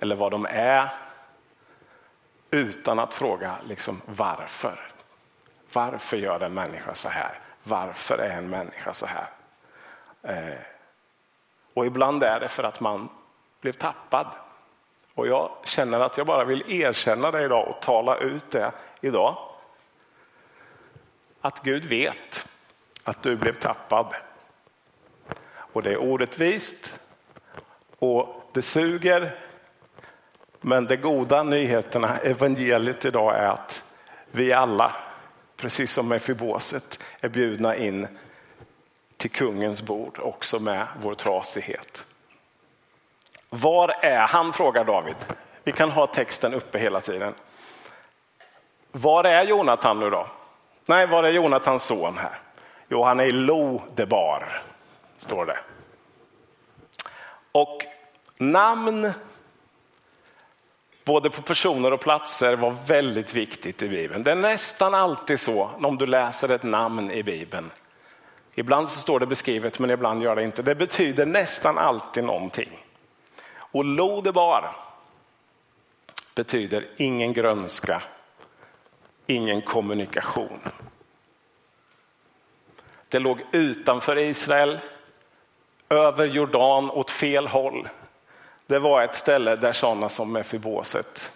Eller 0.00 0.16
vad 0.16 0.30
de 0.30 0.46
är. 0.50 0.88
Utan 2.50 2.98
att 2.98 3.14
fråga 3.14 3.56
liksom 3.68 4.02
varför. 4.06 4.80
Varför 5.72 6.16
gör 6.16 6.42
en 6.42 6.54
människa 6.54 6.94
så 6.94 7.08
här? 7.08 7.38
Varför 7.62 8.18
är 8.18 8.38
en 8.38 8.50
människa 8.50 8.94
så 8.94 9.06
här? 9.06 9.28
Eh, 10.22 10.58
och 11.74 11.86
ibland 11.86 12.22
är 12.22 12.40
det 12.40 12.48
för 12.48 12.62
att 12.62 12.80
man 12.80 13.08
blev 13.60 13.72
tappad. 13.72 14.26
Och 15.14 15.26
jag 15.26 15.50
känner 15.64 16.00
att 16.00 16.16
jag 16.18 16.26
bara 16.26 16.44
vill 16.44 16.82
erkänna 16.82 17.30
det 17.30 17.42
idag 17.42 17.68
och 17.68 17.82
tala 17.82 18.16
ut 18.16 18.50
det 18.50 18.72
idag. 19.00 19.38
Att 21.40 21.62
Gud 21.62 21.84
vet 21.84 22.48
att 23.04 23.22
du 23.22 23.36
blev 23.36 23.60
tappad. 23.60 24.14
Och 25.56 25.82
det 25.82 25.92
är 25.92 26.02
orättvist 26.02 26.94
och 28.14 28.50
det 28.52 28.62
suger. 28.62 29.38
Men 30.60 30.86
de 30.86 30.96
goda 30.96 31.42
nyheterna, 31.42 32.16
evangeliet 32.16 33.04
idag 33.04 33.34
är 33.34 33.48
att 33.48 33.84
vi 34.30 34.52
alla, 34.52 34.92
precis 35.56 35.92
som 35.92 36.08
med 36.08 36.22
Fiboset, 36.22 36.98
är 37.20 37.28
bjudna 37.28 37.76
in 37.76 38.08
till 39.16 39.30
kungens 39.30 39.82
bord 39.82 40.18
också 40.18 40.58
med 40.58 40.86
vår 41.00 41.14
trasighet. 41.14 42.06
Var 43.50 43.88
är 43.88 44.18
han, 44.18 44.52
frågar 44.52 44.84
David. 44.84 45.16
Vi 45.64 45.72
kan 45.72 45.90
ha 45.90 46.06
texten 46.06 46.54
uppe 46.54 46.78
hela 46.78 47.00
tiden. 47.00 47.34
Var 48.92 49.24
är 49.24 49.44
Jonathan 49.44 50.00
nu 50.00 50.10
då? 50.10 50.26
Nej, 50.86 51.06
var 51.06 51.24
är 51.24 51.30
Jonathans 51.30 51.82
son 51.82 52.18
här? 52.18 52.38
Jo, 52.88 53.04
han 53.04 53.20
är 53.20 53.24
i 53.24 53.32
Lodebar, 53.32 54.62
står 55.16 55.46
det. 55.46 55.58
Och 57.52 57.82
namn 58.38 59.12
både 61.04 61.30
på 61.30 61.42
personer 61.42 61.92
och 61.92 62.00
platser 62.00 62.56
var 62.56 62.76
väldigt 62.86 63.34
viktigt 63.34 63.82
i 63.82 63.88
Bibeln. 63.88 64.22
Det 64.22 64.30
är 64.30 64.36
nästan 64.36 64.94
alltid 64.94 65.40
så 65.40 65.70
om 65.82 65.98
du 65.98 66.06
läser 66.06 66.48
ett 66.48 66.62
namn 66.62 67.10
i 67.10 67.22
Bibeln 67.22 67.70
Ibland 68.58 68.88
så 68.88 69.00
står 69.00 69.20
det 69.20 69.26
beskrivet 69.26 69.78
men 69.78 69.90
ibland 69.90 70.22
gör 70.22 70.36
det 70.36 70.42
inte. 70.42 70.62
Det 70.62 70.74
betyder 70.74 71.26
nästan 71.26 71.78
alltid 71.78 72.24
någonting. 72.24 72.84
Och 73.54 73.84
Lodebar 73.84 74.76
betyder 76.34 76.86
ingen 76.96 77.32
grönska, 77.32 78.02
ingen 79.26 79.62
kommunikation. 79.62 80.60
Det 83.08 83.18
låg 83.18 83.40
utanför 83.52 84.18
Israel, 84.18 84.78
över 85.88 86.26
Jordan 86.26 86.90
åt 86.90 87.10
fel 87.10 87.46
håll. 87.46 87.88
Det 88.66 88.78
var 88.78 89.02
ett 89.02 89.14
ställe 89.14 89.56
där 89.56 89.72
sådana 89.72 90.08
som 90.08 90.32
Mefiboset 90.32 91.32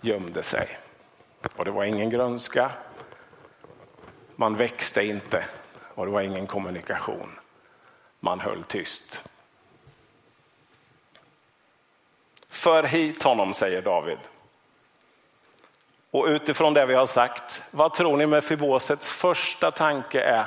gömde 0.00 0.42
sig. 0.42 0.78
Och 1.56 1.64
det 1.64 1.70
var 1.70 1.84
ingen 1.84 2.10
grönska. 2.10 2.70
Man 4.36 4.56
växte 4.56 5.04
inte 5.04 5.44
och 5.94 6.06
det 6.06 6.12
var 6.12 6.20
ingen 6.20 6.46
kommunikation. 6.46 7.38
Man 8.20 8.40
höll 8.40 8.64
tyst. 8.64 9.24
För 12.48 12.82
hit 12.82 13.22
honom, 13.22 13.54
säger 13.54 13.82
David. 13.82 14.18
Och 16.10 16.26
utifrån 16.26 16.74
det 16.74 16.86
vi 16.86 16.94
har 16.94 17.06
sagt, 17.06 17.62
vad 17.70 17.94
tror 17.94 18.16
ni 18.16 18.26
Mefibosets 18.26 19.12
första 19.12 19.70
tanke 19.70 20.20
är 20.20 20.46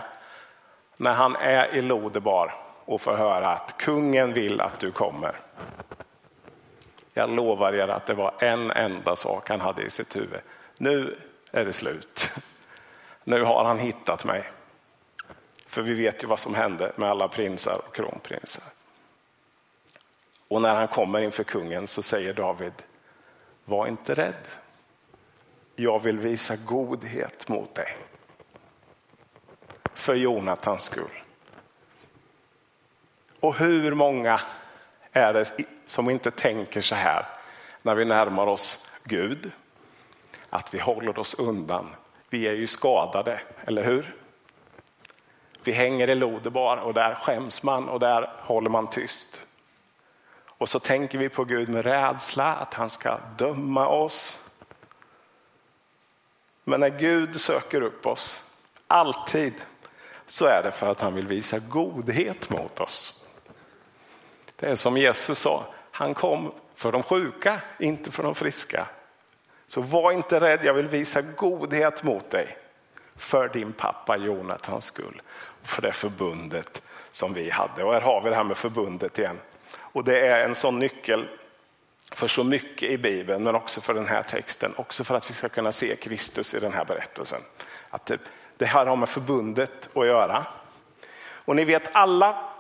när 0.98 1.14
han 1.14 1.36
är 1.36 1.76
i 1.76 1.82
Lodebar 1.82 2.56
och 2.86 3.02
får 3.02 3.16
höra 3.16 3.50
att 3.50 3.78
kungen 3.78 4.34
vill 4.34 4.62
att 4.62 4.80
du 4.80 4.92
kommer? 4.92 5.40
Jag 7.14 7.34
lovar 7.34 7.74
er 7.74 7.88
att 7.88 8.06
det 8.06 8.14
var 8.14 8.34
en 8.40 8.72
enda 8.72 9.16
sak 9.16 9.50
han 9.50 9.62
hade 9.62 9.84
i 9.84 9.90
sitt 9.90 10.16
huvud. 10.16 10.42
Nu 10.78 11.18
är 11.52 11.66
det 11.66 11.74
slut. 11.74 12.30
Nu 13.24 13.42
har 13.42 13.64
han 13.64 13.80
hittat 13.80 14.26
mig. 14.26 14.52
För 15.66 15.82
vi 15.82 15.94
vet 15.94 16.24
ju 16.24 16.28
vad 16.28 16.40
som 16.40 16.56
hände 16.56 16.92
med 16.96 17.10
alla 17.10 17.28
prinsar 17.28 17.82
och 17.88 17.96
kronprinsar. 17.96 18.64
Och 20.48 20.62
när 20.62 20.76
han 20.76 20.88
kommer 20.88 21.20
inför 21.20 21.44
kungen 21.44 21.88
så 21.88 22.04
säger 22.04 22.34
David, 22.34 22.74
var 23.66 23.88
inte 23.88 24.14
rädd. 24.14 24.48
Jag 25.76 26.00
vill 26.00 26.20
visa 26.20 26.56
godhet 26.56 27.48
mot 27.48 27.76
dig. 27.76 27.98
För 29.94 30.16
Jonatans 30.16 30.84
skull. 30.84 31.24
Och 33.40 33.56
hur 33.56 33.94
många 33.94 34.42
är 35.14 35.34
det 35.34 35.54
som 35.86 36.10
inte 36.10 36.32
tänker 36.32 36.82
så 36.82 36.96
här 36.96 37.26
när 37.82 37.96
vi 37.96 38.06
närmar 38.06 38.48
oss 38.48 38.92
Gud? 39.04 39.52
Att 40.50 40.74
vi 40.74 40.80
håller 40.80 41.20
oss 41.20 41.34
undan. 41.34 41.96
Vi 42.30 42.48
är 42.48 42.54
ju 42.54 42.68
skadade, 42.68 43.40
eller 43.66 43.84
hur? 43.84 44.16
Vi 45.64 45.72
hänger 45.72 46.10
i 46.10 46.16
Lodebar 46.16 46.78
och 46.78 46.94
där 46.94 47.16
skäms 47.16 47.64
man 47.64 47.90
och 47.90 48.00
där 48.00 48.34
håller 48.40 48.70
man 48.70 48.90
tyst. 48.90 49.42
Och 50.46 50.70
så 50.70 50.80
tänker 50.80 51.18
vi 51.18 51.30
på 51.30 51.44
Gud 51.44 51.70
med 51.70 51.86
rädsla 51.86 52.56
att 52.56 52.74
han 52.74 52.90
ska 52.90 53.20
döma 53.38 53.88
oss. 53.88 54.50
Men 56.64 56.80
när 56.80 56.90
Gud 56.90 57.42
söker 57.42 57.82
upp 57.82 58.06
oss, 58.06 58.52
alltid, 58.88 59.54
så 60.28 60.46
är 60.46 60.64
det 60.64 60.72
för 60.72 60.88
att 60.88 61.02
han 61.02 61.14
vill 61.14 61.28
visa 61.28 61.60
godhet 61.60 62.50
mot 62.50 62.80
oss. 62.80 63.23
Det 64.64 64.70
är 64.70 64.76
som 64.76 64.98
Jesus 64.98 65.40
sa, 65.40 65.66
han 65.92 66.14
kom 66.14 66.52
för 66.76 66.92
de 66.92 67.04
sjuka, 67.04 67.62
inte 67.80 68.12
för 68.12 68.24
de 68.24 68.36
friska. 68.36 68.88
Så 69.68 69.82
var 69.82 70.12
inte 70.12 70.40
rädd, 70.40 70.60
jag 70.64 70.74
vill 70.74 70.88
visa 70.88 71.22
godhet 71.22 72.04
mot 72.04 72.30
dig 72.30 72.58
för 73.16 73.48
din 73.48 73.74
pappa 73.74 74.18
Jonathans 74.18 74.86
skull 74.86 75.22
och 75.62 75.68
för 75.68 75.82
det 75.82 75.92
förbundet 75.92 76.84
som 77.12 77.34
vi 77.34 77.50
hade. 77.50 77.84
Och 77.84 77.94
här 77.94 78.02
har 78.02 78.22
vi 78.22 78.30
det 78.30 78.36
här 78.36 78.44
med 78.44 78.58
förbundet 78.58 79.20
igen. 79.20 79.40
Och 79.78 80.04
det 80.04 80.28
är 80.28 80.46
en 80.46 80.56
sån 80.56 80.80
nyckel 80.80 81.28
för 82.12 82.28
så 82.28 82.44
mycket 82.44 82.90
i 82.90 82.98
Bibeln, 82.98 83.44
men 83.44 83.56
också 83.56 83.82
för 83.82 83.94
den 83.94 84.08
här 84.08 84.24
texten, 84.24 84.74
också 84.76 85.04
för 85.04 85.16
att 85.16 85.30
vi 85.30 85.34
ska 85.34 85.50
kunna 85.50 85.72
se 85.72 85.96
Kristus 85.96 86.54
i 86.54 86.60
den 86.60 86.74
här 86.74 86.86
berättelsen. 86.86 87.42
Att 87.90 88.06
det, 88.06 88.20
det 88.58 88.66
här 88.66 88.86
har 88.86 88.96
med 88.96 89.10
förbundet 89.10 89.90
att 89.94 90.06
göra. 90.06 90.46
Och 91.46 91.56
ni 91.56 91.66
vet 91.66 91.90
alla, 91.92 92.53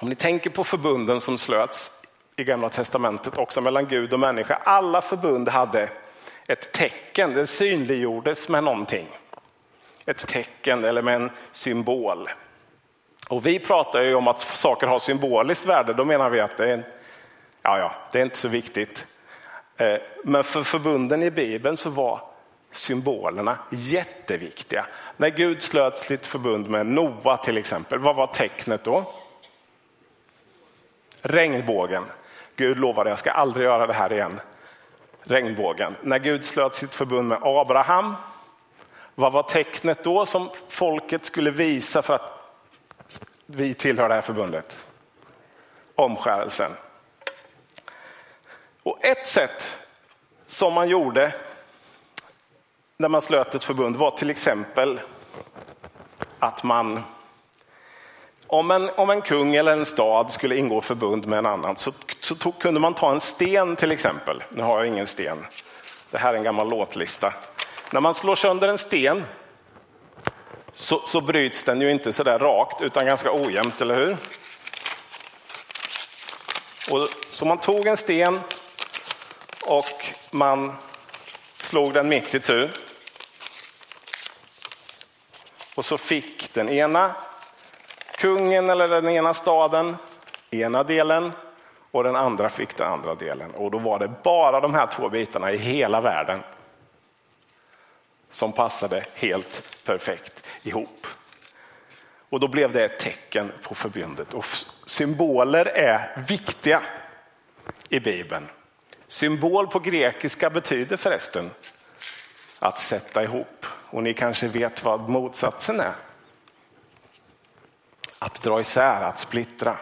om 0.00 0.08
ni 0.08 0.14
tänker 0.14 0.50
på 0.50 0.64
förbunden 0.64 1.20
som 1.20 1.38
slöts 1.38 2.02
i 2.36 2.44
Gamla 2.44 2.68
Testamentet 2.68 3.38
också 3.38 3.60
mellan 3.60 3.86
Gud 3.86 4.12
och 4.12 4.20
människa, 4.20 4.60
alla 4.64 5.00
förbund 5.02 5.48
hade 5.48 5.90
ett 6.46 6.72
tecken, 6.72 7.34
det 7.34 7.46
synliggjordes 7.46 8.48
med 8.48 8.64
någonting. 8.64 9.06
Ett 10.06 10.26
tecken 10.26 10.84
eller 10.84 11.02
med 11.02 11.14
en 11.14 11.30
symbol. 11.52 12.28
Och 13.28 13.46
vi 13.46 13.58
pratar 13.58 14.02
ju 14.02 14.14
om 14.14 14.28
att 14.28 14.38
saker 14.38 14.86
har 14.86 14.98
symboliskt 14.98 15.66
värde, 15.66 15.92
då 15.92 16.04
menar 16.04 16.30
vi 16.30 16.40
att 16.40 16.56
det 16.56 16.72
är, 16.72 16.82
ja, 17.62 17.78
ja, 17.78 17.92
det 18.12 18.18
är 18.18 18.22
inte 18.22 18.38
så 18.38 18.48
viktigt. 18.48 19.06
Eh, 19.76 19.96
men 20.24 20.44
för 20.44 20.62
förbunden 20.62 21.22
i 21.22 21.30
Bibeln 21.30 21.76
så 21.76 21.90
var 21.90 22.20
symbolerna 22.72 23.58
jätteviktiga. 23.70 24.86
När 25.16 25.28
Gud 25.28 25.62
slöt 25.62 25.98
sitt 25.98 26.26
förbund 26.26 26.68
med 26.68 26.86
Noa 26.86 27.36
till 27.36 27.58
exempel, 27.58 27.98
vad 27.98 28.16
var 28.16 28.26
tecknet 28.26 28.84
då? 28.84 29.12
Regnbågen. 31.26 32.04
Gud 32.56 32.78
lovade 32.78 33.10
jag 33.10 33.18
ska 33.18 33.30
aldrig 33.30 33.66
göra 33.66 33.86
det 33.86 33.92
här 33.92 34.12
igen. 34.12 34.40
Regnbågen. 35.22 35.96
När 36.02 36.18
Gud 36.18 36.44
slöt 36.44 36.74
sitt 36.74 36.94
förbund 36.94 37.28
med 37.28 37.38
Abraham, 37.42 38.14
vad 39.14 39.32
var 39.32 39.42
tecknet 39.42 40.04
då 40.04 40.26
som 40.26 40.50
folket 40.68 41.24
skulle 41.24 41.50
visa 41.50 42.02
för 42.02 42.14
att 42.14 42.32
vi 43.46 43.74
tillhör 43.74 44.08
det 44.08 44.14
här 44.14 44.22
förbundet? 44.22 44.84
Omskärelsen. 45.94 46.70
Och 48.82 49.04
ett 49.04 49.26
sätt 49.26 49.70
som 50.46 50.72
man 50.72 50.88
gjorde 50.88 51.34
när 52.96 53.08
man 53.08 53.22
slöt 53.22 53.54
ett 53.54 53.64
förbund 53.64 53.96
var 53.96 54.10
till 54.10 54.30
exempel 54.30 55.00
att 56.38 56.62
man 56.62 57.02
om 58.46 58.70
en, 58.70 58.90
om 58.96 59.10
en 59.10 59.22
kung 59.22 59.54
eller 59.54 59.72
en 59.72 59.84
stad 59.84 60.32
skulle 60.32 60.56
ingå 60.56 60.80
förbund 60.80 61.26
med 61.26 61.38
en 61.38 61.46
annan 61.46 61.76
så, 61.76 61.92
så 62.20 62.34
tog, 62.34 62.58
kunde 62.58 62.80
man 62.80 62.94
ta 62.94 63.12
en 63.12 63.20
sten 63.20 63.76
till 63.76 63.92
exempel. 63.92 64.42
Nu 64.50 64.62
har 64.62 64.78
jag 64.78 64.86
ingen 64.86 65.06
sten. 65.06 65.46
Det 66.10 66.18
här 66.18 66.34
är 66.34 66.36
en 66.36 66.42
gammal 66.42 66.68
låtlista. 66.68 67.34
När 67.90 68.00
man 68.00 68.14
slår 68.14 68.34
sönder 68.34 68.68
en 68.68 68.78
sten 68.78 69.24
så, 70.72 71.02
så 71.06 71.20
bryts 71.20 71.62
den 71.62 71.80
ju 71.80 71.90
inte 71.90 72.12
så 72.12 72.22
där 72.22 72.38
rakt 72.38 72.82
utan 72.82 73.06
ganska 73.06 73.32
ojämnt, 73.32 73.80
eller 73.80 73.96
hur? 73.96 74.16
Och, 76.90 77.08
så 77.30 77.44
man 77.44 77.58
tog 77.58 77.86
en 77.86 77.96
sten 77.96 78.40
och 79.66 80.06
man 80.30 80.72
slog 81.56 81.94
den 81.94 82.08
mitt 82.08 82.34
i 82.34 82.40
tur. 82.40 82.70
Och 85.74 85.84
så 85.84 85.96
fick 85.96 86.54
den 86.54 86.68
ena 86.68 87.14
kungen 88.16 88.70
eller 88.70 88.88
den 88.88 89.08
ena 89.08 89.34
staden 89.34 89.96
ena 90.50 90.82
delen 90.82 91.32
och 91.90 92.04
den 92.04 92.16
andra 92.16 92.48
fick 92.48 92.76
den 92.76 92.86
andra 92.86 93.14
delen. 93.14 93.50
Och 93.50 93.70
då 93.70 93.78
var 93.78 93.98
det 93.98 94.12
bara 94.22 94.60
de 94.60 94.74
här 94.74 94.86
två 94.86 95.08
bitarna 95.08 95.52
i 95.52 95.56
hela 95.56 96.00
världen 96.00 96.40
som 98.30 98.52
passade 98.52 99.04
helt 99.14 99.84
perfekt 99.84 100.46
ihop. 100.62 101.06
Och 102.28 102.40
då 102.40 102.48
blev 102.48 102.72
det 102.72 102.84
ett 102.84 102.98
tecken 102.98 103.52
på 103.62 103.74
förbundet. 103.74 104.34
Och 104.34 104.44
symboler 104.86 105.66
är 105.66 106.24
viktiga 106.28 106.82
i 107.88 108.00
Bibeln. 108.00 108.48
Symbol 109.06 109.66
på 109.66 109.78
grekiska 109.78 110.50
betyder 110.50 110.96
förresten 110.96 111.50
att 112.58 112.78
sätta 112.78 113.22
ihop. 113.22 113.66
Och 113.90 114.02
ni 114.02 114.14
kanske 114.14 114.48
vet 114.48 114.84
vad 114.84 115.08
motsatsen 115.08 115.80
är. 115.80 115.92
Att 118.18 118.42
dra 118.42 118.60
isär, 118.60 119.02
att 119.02 119.18
splittra. 119.18 119.76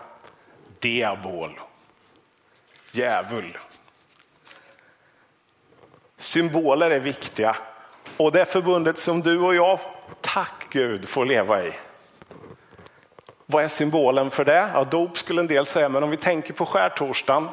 Diabol. 0.78 1.60
Djävul. 2.92 3.58
Symboler 6.16 6.90
är 6.90 7.00
viktiga 7.00 7.56
och 8.16 8.32
det 8.32 8.44
förbundet 8.44 8.98
som 8.98 9.20
du 9.20 9.40
och 9.40 9.54
jag, 9.54 9.80
tack 10.20 10.66
Gud, 10.70 11.08
får 11.08 11.24
leva 11.24 11.64
i. 11.64 11.72
Vad 13.46 13.64
är 13.64 13.68
symbolen 13.68 14.30
för 14.30 14.44
det? 14.44 14.70
Ja, 14.74 14.84
dop 14.84 15.18
skulle 15.18 15.40
en 15.40 15.46
del 15.46 15.66
säga, 15.66 15.88
men 15.88 16.02
om 16.02 16.10
vi 16.10 16.16
tänker 16.16 16.54
på 16.54 16.66
skärtorsdagen 16.66 17.48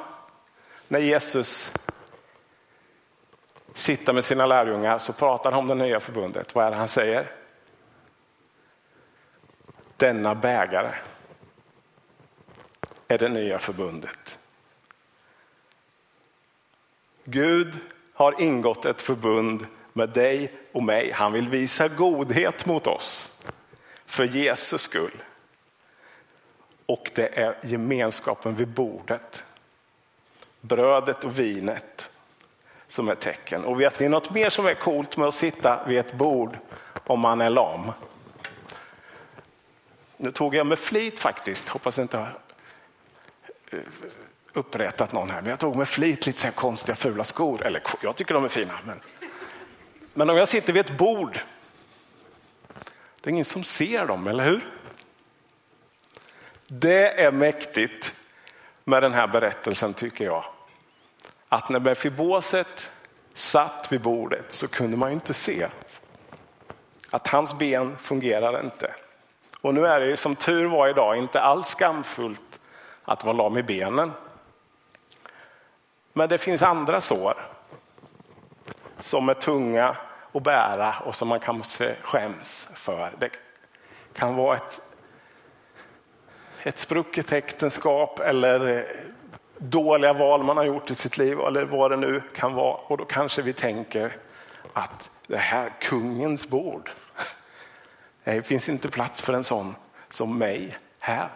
när 0.87 0.99
Jesus 0.99 1.73
sitter 3.73 4.13
med 4.13 4.25
sina 4.25 4.45
lärjungar 4.45 4.97
så 4.99 5.13
pratar 5.13 5.51
han 5.51 5.59
om 5.59 5.67
det 5.67 5.85
nya 5.85 5.99
förbundet. 5.99 6.55
Vad 6.55 6.65
är 6.65 6.71
det 6.71 6.77
han 6.77 6.87
säger? 6.87 7.31
Denna 10.01 10.35
bägare 10.35 10.93
är 13.07 13.17
det 13.17 13.29
nya 13.29 13.59
förbundet. 13.59 14.39
Gud 17.23 17.79
har 18.13 18.41
ingått 18.41 18.85
ett 18.85 19.01
förbund 19.01 19.67
med 19.93 20.09
dig 20.09 20.53
och 20.71 20.83
mig. 20.83 21.11
Han 21.11 21.33
vill 21.33 21.49
visa 21.49 21.87
godhet 21.87 22.65
mot 22.65 22.87
oss 22.87 23.41
för 24.05 24.23
Jesus 24.23 24.81
skull. 24.81 25.23
Och 26.85 27.11
det 27.15 27.39
är 27.39 27.57
gemenskapen 27.63 28.55
vid 28.55 28.67
bordet. 28.67 29.43
Brödet 30.61 31.23
och 31.23 31.39
vinet 31.39 32.11
som 32.87 33.09
är 33.09 33.15
tecken. 33.15 33.63
Och 33.63 33.81
vet 33.81 33.99
ni 33.99 34.09
något 34.09 34.33
mer 34.33 34.49
som 34.49 34.65
är 34.65 34.73
coolt 34.73 35.17
med 35.17 35.27
att 35.27 35.33
sitta 35.33 35.85
vid 35.87 35.99
ett 35.99 36.13
bord 36.13 36.57
om 37.05 37.19
man 37.19 37.41
är 37.41 37.49
lam? 37.49 37.91
Nu 40.21 40.31
tog 40.31 40.55
jag 40.55 40.67
med 40.67 40.79
flit 40.79 41.19
faktiskt, 41.19 41.69
hoppas 41.69 41.99
inte 41.99 42.17
har 42.17 42.39
eh, 43.71 43.79
upprättat 44.53 45.11
någon 45.11 45.29
här, 45.29 45.41
men 45.41 45.49
jag 45.49 45.59
tog 45.59 45.75
med 45.75 45.87
flit 45.87 46.25
lite 46.25 46.39
så 46.39 46.51
konstiga 46.51 46.95
fula 46.95 47.23
skor. 47.23 47.65
Eller 47.65 47.83
jag 48.01 48.15
tycker 48.15 48.33
de 48.33 48.43
är 48.43 48.49
fina. 48.49 48.79
Men, 48.85 48.99
men 50.13 50.29
om 50.29 50.37
jag 50.37 50.47
sitter 50.47 50.73
vid 50.73 50.85
ett 50.85 50.97
bord, 50.97 51.39
det 53.21 53.29
är 53.29 53.31
ingen 53.31 53.45
som 53.45 53.63
ser 53.63 54.05
dem, 54.05 54.27
eller 54.27 54.43
hur? 54.45 54.73
Det 56.67 57.23
är 57.23 57.31
mäktigt 57.31 58.15
med 58.83 59.03
den 59.03 59.13
här 59.13 59.27
berättelsen 59.27 59.93
tycker 59.93 60.25
jag. 60.25 60.45
Att 61.49 61.69
när 61.69 61.79
Mefiboset 61.79 62.91
satt 63.33 63.91
vid 63.91 64.01
bordet 64.01 64.51
så 64.51 64.67
kunde 64.67 64.97
man 64.97 65.09
ju 65.09 65.13
inte 65.13 65.33
se 65.33 65.67
att 67.11 67.27
hans 67.27 67.57
ben 67.59 67.97
fungerar 67.97 68.63
inte. 68.63 68.95
Och 69.61 69.73
nu 69.73 69.87
är 69.87 69.99
det 69.99 70.05
ju 70.05 70.17
som 70.17 70.35
tur 70.35 70.65
var 70.65 70.87
idag 70.87 71.17
inte 71.17 71.41
alls 71.41 71.67
skamfullt 71.67 72.59
att 73.03 73.23
vara 73.23 73.33
lam 73.33 73.57
i 73.57 73.63
benen. 73.63 74.11
Men 76.13 76.29
det 76.29 76.37
finns 76.37 76.61
andra 76.61 77.01
sår 77.01 77.33
som 78.99 79.29
är 79.29 79.33
tunga 79.33 79.95
att 80.31 80.43
bära 80.43 80.95
och 81.05 81.15
som 81.15 81.27
man 81.27 81.39
kanske 81.39 81.95
skäms 82.01 82.67
för. 82.73 83.11
Det 83.19 83.29
kan 84.13 84.35
vara 84.35 84.55
ett, 84.55 84.81
ett 86.63 86.79
sprucket 86.79 87.31
äktenskap 87.31 88.19
eller 88.19 88.87
dåliga 89.57 90.13
val 90.13 90.43
man 90.43 90.57
har 90.57 90.63
gjort 90.63 90.91
i 90.91 90.95
sitt 90.95 91.17
liv 91.17 91.39
eller 91.39 91.63
vad 91.63 91.91
det 91.91 91.97
nu 91.97 92.21
kan 92.35 92.53
vara. 92.53 92.75
Och 92.75 92.97
då 92.97 93.05
kanske 93.05 93.41
vi 93.41 93.53
tänker 93.53 94.17
att 94.73 95.11
det 95.27 95.37
här 95.37 95.71
kungens 95.79 96.49
bord, 96.49 96.91
det 98.23 98.43
finns 98.43 98.69
inte 98.69 98.89
plats 98.89 99.21
för 99.21 99.33
en 99.33 99.43
sån 99.43 99.75
som 100.09 100.37
mig 100.37 100.77
här. 100.99 101.29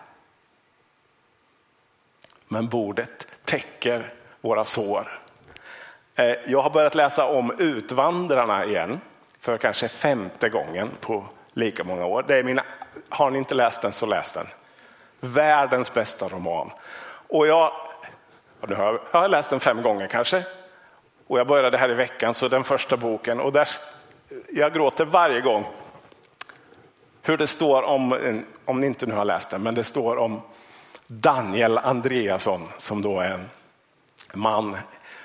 Men 2.48 2.68
bordet 2.68 3.28
täcker 3.46 4.14
våra 4.42 4.66
sår. 4.66 5.20
Eh, 6.16 6.36
jag 6.48 6.62
har 6.62 6.70
börjat 6.70 6.96
läsa 6.96 7.26
om 7.26 7.52
Utvandrarna 7.60 8.66
igen 8.66 9.02
för 9.40 9.58
kanske 9.58 9.88
femte 9.88 10.50
gången 10.50 10.90
på 11.00 11.26
lika 11.54 11.84
många 11.84 12.06
år. 12.06 12.26
Det 12.28 12.36
är 12.36 12.44
mina, 12.44 12.64
har 13.10 13.30
ni 13.30 13.38
inte 13.38 13.56
läst 13.56 13.82
den 13.82 13.94
så 13.94 14.06
läs 14.06 14.34
den. 14.34 14.48
Världens 15.20 15.94
bästa 15.94 16.28
roman. 16.28 16.72
Och 17.28 17.48
jag, 17.48 17.72
jag 18.68 19.00
har 19.12 19.30
läst 19.30 19.50
den 19.50 19.60
fem 19.60 19.82
gånger 19.82 20.08
kanske. 20.08 20.44
Och 21.28 21.40
jag 21.40 21.48
började 21.48 21.78
här 21.78 21.92
i 21.92 21.94
veckan, 21.94 22.34
så 22.34 22.48
den 22.48 22.64
första 22.64 22.98
boken. 22.98 23.40
Och 23.40 23.52
där, 23.52 23.68
jag 24.54 24.74
gråter 24.74 25.06
varje 25.06 25.42
gång 25.42 25.66
hur 27.26 27.38
det 27.38 27.48
står 27.48 27.84
om, 27.84 28.44
om 28.66 28.80
ni 28.80 28.88
inte 28.88 29.06
nu 29.06 29.14
har 29.14 29.26
läst 29.26 29.50
det, 29.50 29.58
men 29.58 29.76
det 29.76 29.84
står 29.84 30.18
om 30.18 30.42
Daniel 31.08 31.78
Andreasson 31.78 32.68
som 32.78 33.02
då 33.02 33.20
är 33.20 33.30
en 33.30 33.50
man 34.34 34.78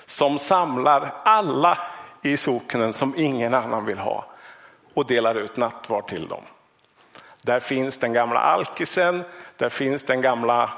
som 0.06 0.38
samlar 0.38 1.14
alla 1.24 1.78
i 2.22 2.36
socknen 2.36 2.92
som 2.92 3.14
ingen 3.16 3.54
annan 3.54 3.84
vill 3.84 3.98
ha 3.98 4.24
och 4.94 5.06
delar 5.06 5.34
ut 5.34 5.56
nattvard 5.56 6.08
till 6.08 6.28
dem. 6.28 6.42
Där 7.42 7.60
finns 7.60 7.96
den 7.96 8.12
gamla 8.12 8.38
alkisen, 8.38 9.22
där 9.56 9.68
finns 9.68 10.04
den 10.04 10.20
gamla 10.20 10.70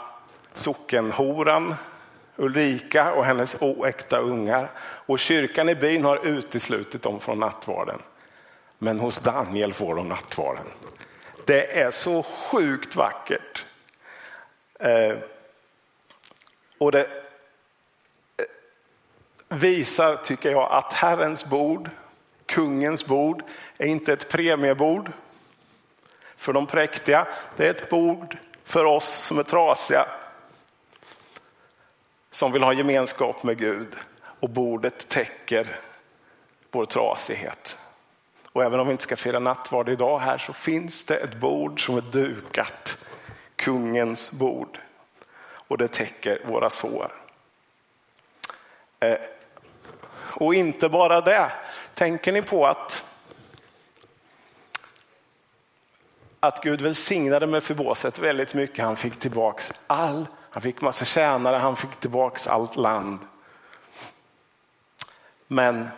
sockenhoran 0.54 1.74
Ulrika 2.37 3.12
och 3.12 3.24
hennes 3.24 3.56
oäkta 3.61 4.18
ungar. 4.18 4.70
Och 4.80 5.18
kyrkan 5.18 5.68
i 5.68 5.74
byn 5.74 6.04
har 6.04 6.26
uteslutit 6.26 7.02
dem 7.02 7.20
från 7.20 7.38
nattvarden. 7.40 7.98
Men 8.78 8.98
hos 8.98 9.20
Daniel 9.20 9.72
får 9.72 9.94
de 9.94 10.08
nattvarden. 10.08 10.66
Det 11.44 11.81
är 11.81 11.90
så 11.90 12.22
sjukt 12.22 12.96
vackert. 12.96 13.66
Eh, 14.78 15.16
och 16.78 16.92
det 16.92 17.05
eh, 18.37 18.44
visar, 19.48 20.16
tycker 20.16 20.50
jag, 20.50 20.72
att 20.72 20.92
Herrens 20.92 21.44
bord, 21.44 21.90
kungens 22.46 23.07
bord, 23.07 23.42
är 23.78 23.87
inte 23.87 24.12
ett 24.12 24.28
premiebord 24.28 25.12
för 26.37 26.52
de 26.52 26.66
präktiga. 26.66 27.26
Det 27.57 27.66
är 27.66 27.70
ett 27.70 27.90
bord 27.90 28.37
för 28.64 28.85
oss 28.85 29.09
som 29.09 29.38
är 29.38 29.42
trasiga, 29.42 30.09
som 32.31 32.52
vill 32.52 32.62
ha 32.62 32.72
gemenskap 32.72 33.42
med 33.42 33.59
Gud 33.59 33.96
och 34.40 34.50
bordet 34.50 35.09
täcker 35.09 35.81
vår 36.70 36.85
trasighet. 36.85 37.78
Och 38.52 38.64
även 38.64 38.80
om 38.80 38.86
vi 38.86 38.92
inte 38.92 39.04
ska 39.04 39.16
fira 39.16 39.38
nattvard 39.38 39.88
idag 39.88 40.18
här 40.18 40.38
så 40.38 40.52
finns 40.52 41.04
det 41.04 41.16
ett 41.16 41.34
bord 41.34 41.86
som 41.86 41.96
är 41.96 42.00
dukat, 42.00 42.98
kungens 43.56 44.32
bord. 44.32 44.78
Och 45.68 45.78
det 45.78 45.88
täcker 45.88 46.42
våra 46.46 46.70
sår. 46.70 47.12
Eh, 49.00 49.18
och 50.34 50.54
inte 50.54 50.88
bara 50.88 51.20
det, 51.20 51.52
tänker 51.94 52.32
ni 52.32 52.42
på 52.42 52.66
att 52.66 53.04
att 56.44 56.62
Gud 56.62 56.80
välsignade 56.80 57.46
med 57.46 57.62
förbåset 57.64 58.18
väldigt 58.18 58.54
mycket. 58.54 58.84
Han 58.84 58.96
fick 58.96 59.18
tillbaks 59.18 59.72
all, 59.86 60.26
han 60.50 60.62
fick 60.62 60.80
massa 60.80 61.04
tjänare, 61.04 61.56
han 61.56 61.76
fick 61.76 61.96
tillbaks 61.96 62.46
allt 62.46 62.76
land. 62.76 63.18
Men, 65.46 65.88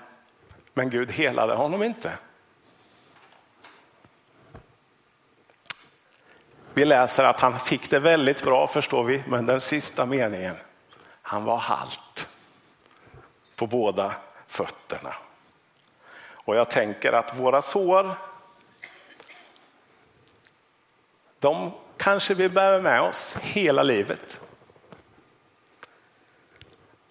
men 0.74 0.90
Gud 0.90 1.10
helade 1.10 1.54
honom 1.54 1.82
inte. 1.82 2.12
Vi 6.76 6.84
läser 6.84 7.24
att 7.24 7.40
han 7.40 7.58
fick 7.58 7.90
det 7.90 7.98
väldigt 7.98 8.42
bra 8.42 8.66
förstår 8.66 9.04
vi, 9.04 9.22
men 9.26 9.46
den 9.46 9.60
sista 9.60 10.06
meningen, 10.06 10.56
han 11.22 11.44
var 11.44 11.56
halt 11.56 12.28
på 13.56 13.66
båda 13.66 14.14
fötterna. 14.46 15.14
Och 16.30 16.56
jag 16.56 16.70
tänker 16.70 17.12
att 17.12 17.38
våra 17.38 17.62
sår, 17.62 18.16
de 21.40 21.72
kanske 21.96 22.34
vi 22.34 22.48
bär 22.48 22.80
med 22.80 23.00
oss 23.00 23.36
hela 23.40 23.82
livet. 23.82 24.40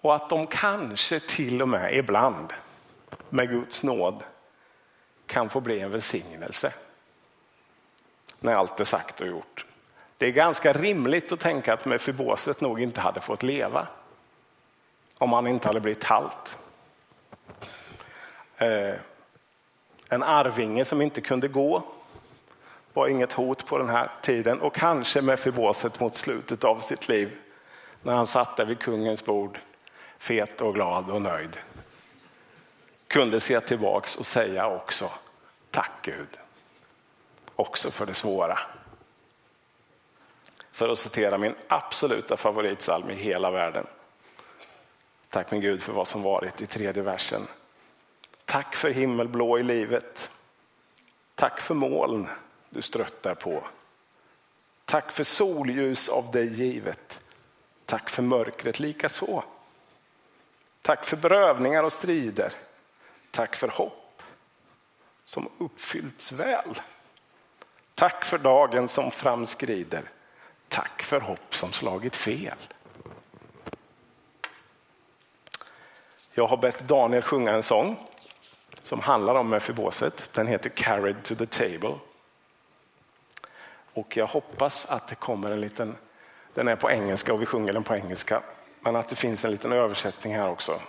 Och 0.00 0.14
att 0.14 0.28
de 0.28 0.46
kanske 0.46 1.20
till 1.20 1.62
och 1.62 1.68
med 1.68 1.96
ibland 1.96 2.52
med 3.28 3.48
Guds 3.48 3.82
nåd 3.82 4.22
kan 5.26 5.50
få 5.50 5.60
bli 5.60 5.80
en 5.80 5.90
välsignelse 5.90 6.72
när 8.44 8.54
allt 8.54 8.80
är 8.80 8.84
sagt 8.84 9.20
och 9.20 9.26
gjort. 9.26 9.66
Det 10.18 10.26
är 10.26 10.30
ganska 10.30 10.72
rimligt 10.72 11.32
att 11.32 11.40
tänka 11.40 11.72
att 11.72 11.84
Mefiboset 11.84 12.60
nog 12.60 12.80
inte 12.80 13.00
hade 13.00 13.20
fått 13.20 13.42
leva 13.42 13.86
om 15.18 15.32
han 15.32 15.46
inte 15.46 15.68
hade 15.68 15.80
blivit 15.80 16.04
halt. 16.04 16.58
Eh, 18.56 18.94
en 20.08 20.22
arvinge 20.22 20.84
som 20.84 21.02
inte 21.02 21.20
kunde 21.20 21.48
gå 21.48 21.82
var 22.92 23.08
inget 23.08 23.32
hot 23.32 23.66
på 23.66 23.78
den 23.78 23.88
här 23.88 24.10
tiden 24.22 24.60
och 24.60 24.74
kanske 24.74 25.22
Mefiboset 25.22 26.00
mot 26.00 26.16
slutet 26.16 26.64
av 26.64 26.80
sitt 26.80 27.08
liv 27.08 27.38
när 28.02 28.14
han 28.14 28.26
satt 28.26 28.56
där 28.56 28.64
vid 28.64 28.78
kungens 28.78 29.24
bord 29.24 29.58
fet 30.18 30.60
och 30.60 30.74
glad 30.74 31.10
och 31.10 31.22
nöjd 31.22 31.58
kunde 33.08 33.40
se 33.40 33.60
tillbaks 33.60 34.16
och 34.16 34.26
säga 34.26 34.66
också 34.66 35.10
tack 35.70 35.92
Gud 36.02 36.38
också 37.56 37.90
för 37.90 38.06
det 38.06 38.14
svåra. 38.14 38.58
För 40.72 40.88
att 40.88 40.98
citera 40.98 41.38
min 41.38 41.54
absoluta 41.68 42.36
favoritsalm 42.36 43.10
i 43.10 43.14
hela 43.14 43.50
världen. 43.50 43.86
Tack 45.28 45.50
min 45.50 45.60
Gud 45.60 45.82
för 45.82 45.92
vad 45.92 46.08
som 46.08 46.22
varit 46.22 46.62
i 46.62 46.66
tredje 46.66 47.02
versen. 47.02 47.42
Tack 48.44 48.76
för 48.76 48.90
himmelblå 48.90 49.58
i 49.58 49.62
livet. 49.62 50.30
Tack 51.34 51.60
för 51.60 51.74
moln 51.74 52.28
du 52.70 52.82
ströttar 52.82 53.34
på. 53.34 53.64
Tack 54.84 55.12
för 55.12 55.24
solljus 55.24 56.08
av 56.08 56.30
dig 56.30 56.46
givet. 56.46 57.20
Tack 57.86 58.10
för 58.10 58.22
mörkret 58.22 58.80
lika 58.80 59.08
så. 59.08 59.44
Tack 60.82 61.04
för 61.04 61.16
berövningar 61.16 61.82
och 61.82 61.92
strider. 61.92 62.52
Tack 63.30 63.56
för 63.56 63.68
hopp 63.68 64.22
som 65.24 65.48
uppfyllts 65.58 66.32
väl. 66.32 66.80
Tack 67.94 68.24
för 68.24 68.38
dagen 68.38 68.88
som 68.88 69.10
framskrider. 69.10 70.02
Tack 70.68 71.02
för 71.02 71.20
hopp 71.20 71.54
som 71.54 71.72
slagit 71.72 72.16
fel. 72.16 72.58
Jag 76.34 76.46
har 76.46 76.56
bett 76.56 76.88
Daniel 76.88 77.22
sjunga 77.22 77.52
en 77.52 77.62
sång 77.62 77.96
som 78.82 79.00
handlar 79.00 79.34
om 79.34 79.48
Mefiboset. 79.48 80.28
Den 80.32 80.46
heter 80.46 80.70
Carried 80.70 81.22
to 81.22 81.34
the 81.34 81.46
table. 81.46 81.94
Och 83.92 84.16
jag 84.16 84.26
hoppas 84.26 84.86
att 84.86 85.08
det 85.08 85.14
kommer 85.14 85.50
en 85.50 85.60
liten, 85.60 85.96
den 86.54 86.68
är 86.68 86.76
på 86.76 86.90
engelska 86.90 87.32
och 87.32 87.42
vi 87.42 87.46
sjunger 87.46 87.72
den 87.72 87.84
på 87.84 87.94
engelska, 87.94 88.42
men 88.80 88.96
att 88.96 89.08
det 89.08 89.16
finns 89.16 89.44
en 89.44 89.50
liten 89.50 89.72
översättning 89.72 90.34
här 90.34 90.48
också 90.48 90.80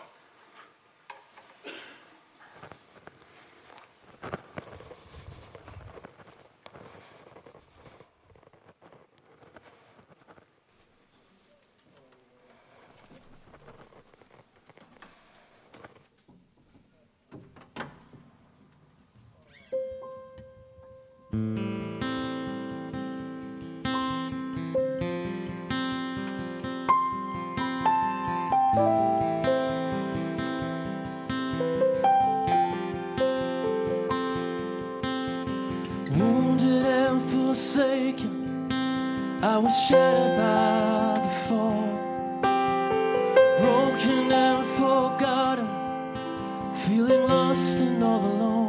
lost 47.55 47.79
and 47.79 48.03
all 48.03 48.19
alone. 48.19 48.64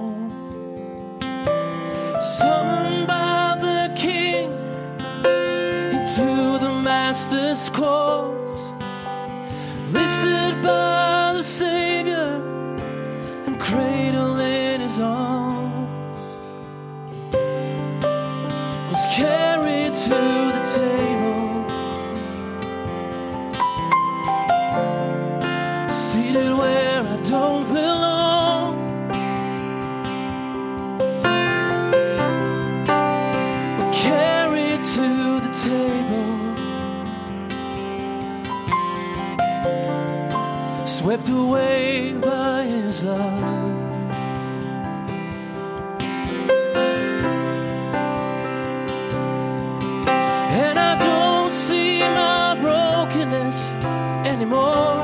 anymore. 54.37 55.03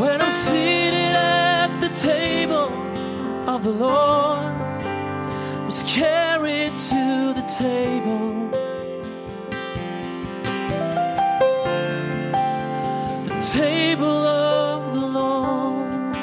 When 0.00 0.22
I'm 0.22 0.32
seated 0.32 1.14
at 1.14 1.68
the 1.80 1.90
table 1.90 2.70
of 3.46 3.62
the 3.62 3.72
Lord, 3.72 4.54
I 5.60 5.64
was 5.66 5.82
carried 5.82 6.72
to 6.90 7.34
the 7.38 7.44
table. 7.64 8.24
The 13.28 13.38
table 13.60 14.20
of 14.26 14.94
the 14.94 15.06
Lord. 15.20 16.16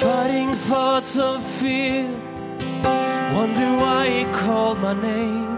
Fighting 0.00 0.52
thoughts 0.54 1.16
of 1.16 1.44
fear 1.44 2.11
called 4.44 4.80
my 4.80 4.92
name. 4.92 5.50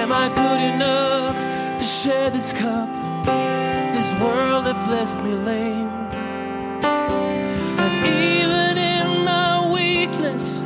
Am 0.00 0.10
I 0.10 0.28
good 0.40 0.60
enough 0.74 1.36
to 1.78 1.84
share 1.84 2.30
this 2.30 2.52
cup? 2.52 2.88
This 3.96 4.10
world 4.18 4.64
has 4.64 4.88
left 4.88 5.22
me 5.22 5.34
lame. 5.34 5.90
And 7.82 7.94
even 8.06 8.78
in 8.78 9.24
my 9.26 9.70
weakness, 9.70 10.62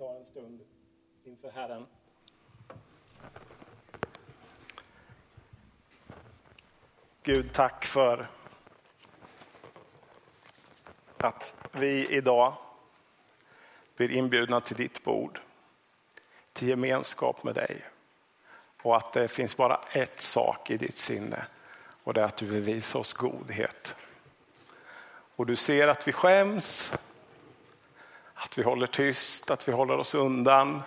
tar 0.00 0.16
en 0.16 0.24
stund 0.24 0.60
inför 1.24 1.50
Herren. 1.50 1.86
Gud, 7.22 7.52
tack 7.52 7.84
för 7.84 8.28
att 11.16 11.54
vi 11.72 12.06
idag 12.06 12.54
blir 13.96 14.10
inbjudna 14.10 14.60
till 14.60 14.76
ditt 14.76 15.04
bord, 15.04 15.40
till 16.52 16.68
gemenskap 16.68 17.44
med 17.44 17.54
dig. 17.54 17.84
Och 18.82 18.96
att 18.96 19.12
det 19.12 19.28
finns 19.28 19.56
bara 19.56 19.80
ett 19.92 20.20
sak 20.20 20.70
i 20.70 20.76
ditt 20.76 20.98
sinne 20.98 21.46
och 22.04 22.14
det 22.14 22.20
är 22.20 22.24
att 22.24 22.36
du 22.36 22.46
vill 22.46 22.62
visa 22.62 22.98
oss 22.98 23.12
godhet. 23.12 23.96
Och 25.36 25.46
du 25.46 25.56
ser 25.56 25.88
att 25.88 26.08
vi 26.08 26.12
skäms, 26.12 26.92
att 28.50 28.58
vi 28.58 28.62
håller 28.62 28.86
tyst, 28.86 29.50
att 29.50 29.68
vi 29.68 29.72
håller 29.72 29.98
oss 29.98 30.14
undan. 30.14 30.82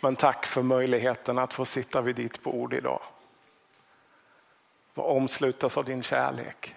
Men 0.00 0.16
tack 0.16 0.46
för 0.46 0.62
möjligheten 0.62 1.38
att 1.38 1.52
få 1.52 1.64
sitta 1.64 2.00
vid 2.00 2.16
ditt 2.16 2.42
bord 2.42 2.74
idag. 2.74 3.00
Och 4.94 5.16
omslutas 5.16 5.78
av 5.78 5.84
din 5.84 6.02
kärlek. 6.02 6.76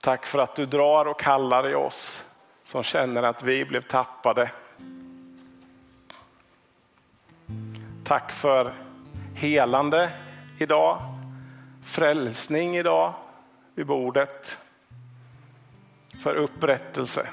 Tack 0.00 0.26
för 0.26 0.38
att 0.38 0.56
du 0.56 0.66
drar 0.66 1.04
och 1.04 1.20
kallar 1.20 1.70
i 1.70 1.74
oss 1.74 2.24
som 2.64 2.82
känner 2.82 3.22
att 3.22 3.42
vi 3.42 3.64
blev 3.64 3.82
tappade. 3.82 4.50
Tack 8.04 8.32
för 8.32 8.74
helande 9.34 10.10
idag, 10.58 11.02
frälsning 11.84 12.76
idag 12.76 13.14
vid 13.74 13.86
bordet, 13.86 14.58
för 16.22 16.34
upprättelse. 16.34 17.28